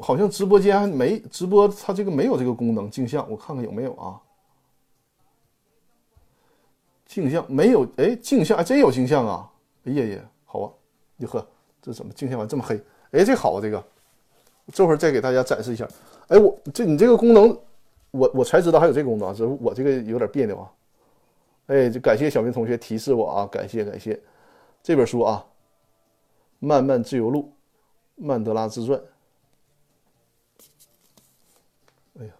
[0.00, 2.88] 好像直播间没直播，它这个没有这个功能。
[2.88, 4.20] 镜像，我看看有没有啊？
[7.06, 9.50] 镜像没有，哎，镜像还真有镜像啊！
[9.84, 10.70] 哎呀呀，好啊！
[11.16, 11.44] 哟呵，
[11.82, 12.80] 这怎么镜像完这么黑？
[13.10, 13.84] 哎，这好啊，这个，
[14.72, 15.88] 这会儿再给大家展示一下。
[16.28, 17.58] 哎，我这你这个功能，
[18.12, 20.70] 我我才知道还有这功能，只是我这个有点别扭啊。”
[21.70, 24.20] 哎，就感谢小明同学提示我啊，感谢感谢。
[24.82, 25.46] 这本书啊，
[26.58, 27.42] 《漫漫自由路》，
[28.16, 29.00] 曼德拉自传。
[32.18, 32.32] 哎呀，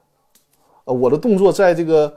[0.85, 2.13] 啊，我的动作在这个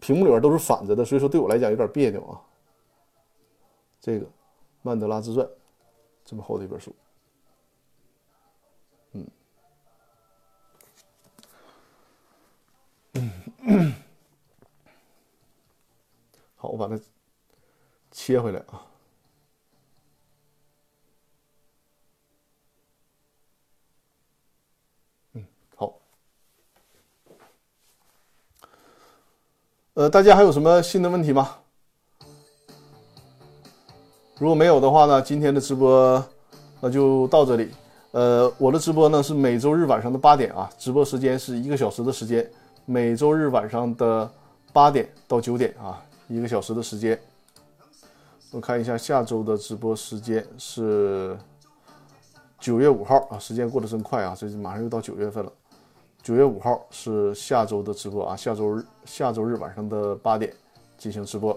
[0.00, 2.42] 屏幕里边都是反着的，所以说对我来讲有点别扭啊。
[4.00, 4.26] 这个
[4.82, 5.46] 《曼德拉自传》
[6.24, 6.92] 这么厚的一本书。
[9.12, 9.26] 嗯，
[13.62, 13.92] 嗯，
[16.68, 17.00] 我把它
[18.10, 18.82] 切回来啊。
[29.94, 31.56] 呃，大家还有什么新的问题吗？
[34.38, 36.22] 如果没有的话呢，今天的直播
[36.82, 37.70] 那就到这里。
[38.10, 42.46] 呃，我的直播呢是每周日晚上的八点啊，直播时间是一个小时的时间，
[42.84, 44.30] 每周日晚上的
[44.70, 47.18] 八点到九点啊，一个小时的时间。
[48.52, 51.36] 我看一下下周的直播时间是
[52.58, 55.52] 九月五号啊，时间过得真快啊，这马上又到九月份了。
[56.22, 60.52] 九月五号是下周的直播啊，下周日下周日晚上的八点
[60.96, 61.56] 进行直播。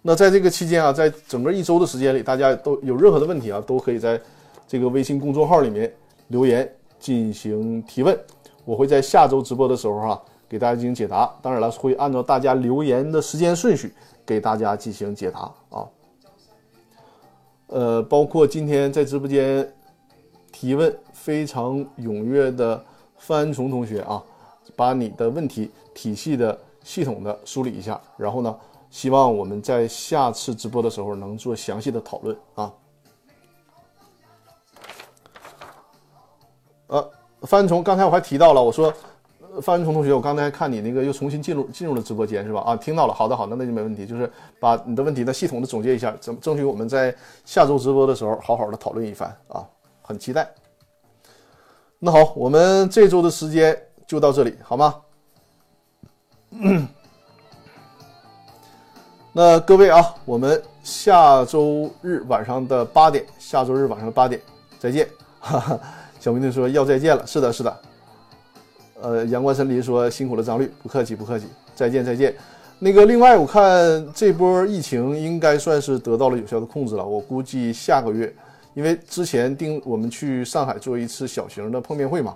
[0.00, 4.20] 那在这个期间啊，在整个一周的时间里，大家都有任何的问题啊，都可以在
[4.66, 5.92] 这个微信公众号里面
[6.28, 6.68] 留言
[6.98, 8.18] 进行提问，
[8.64, 11.34] 我会在下周直播的时候哈给大家进行解答。
[11.40, 13.94] 当然了，会按照大家留言的时间顺序
[14.24, 15.40] 给大家进行解答
[15.70, 15.88] 啊。
[17.68, 19.66] 呃，包括今天在直播间。
[20.54, 22.84] 提问非常踊跃的
[23.16, 24.22] 范崇同学啊，
[24.76, 28.56] 把你的问题体系的、系统的梳理一下，然后呢，
[28.90, 32.72] 希望我们在下次直播的时候能做详细的讨论啊。
[36.88, 38.92] 呃，范崇，刚才我还提到了，我说
[39.60, 42.60] 范文崇同学，我刚才看你那个又重新进入进入了直播间是吧？
[42.62, 49.66] 啊，听到了，好的好的，那就没问题，就是把你的问题呢系统的总结一下，争争取我们在下周直播的时候好好的讨论一番啊。
[50.04, 50.50] 很期待。
[51.98, 54.94] 那好，我们这周的时间就到这里，好吗？
[59.32, 64.40] 那各位啊，我们下周日晚上的八点，下周日晚上的八点
[64.78, 65.08] 再见。
[65.38, 65.80] 哈哈，
[66.18, 67.91] 小明队说要再见了，是的，是的。
[69.02, 72.32] 呃，阳光森林说辛苦了，张律，不客气，不客气，再见，再见。
[72.78, 78.32] 那个，另外我看这波疫情应该算是得到了有效的控制了，我估计下个月。
[78.74, 82.34] 因为之前定我们去上海做一次小型的碰面会嘛，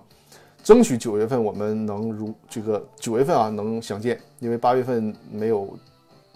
[0.63, 5.67] 争取九月份我们能如这个九月份啊能相见，因为八月份没有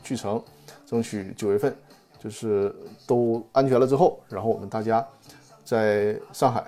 [0.03, 0.43] 去成，
[0.87, 1.77] 争取九月份
[2.19, 2.75] 就是
[3.07, 5.07] 都安全了之后，然后我们大家
[5.65, 6.65] 在上海，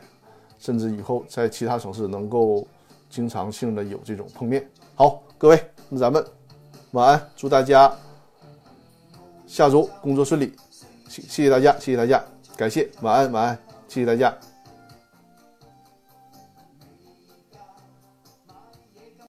[0.58, 2.66] 甚至以后在其他城市能够
[3.12, 4.66] 经常性的有这种碰面。
[4.94, 6.24] 好，各位，那咱们
[6.92, 7.94] 晚安，祝大家
[9.46, 10.50] 下周工作顺利，
[11.08, 12.24] 谢谢大家，谢谢大家。
[12.56, 14.34] 感谢，晚安，晚安，谢谢大家。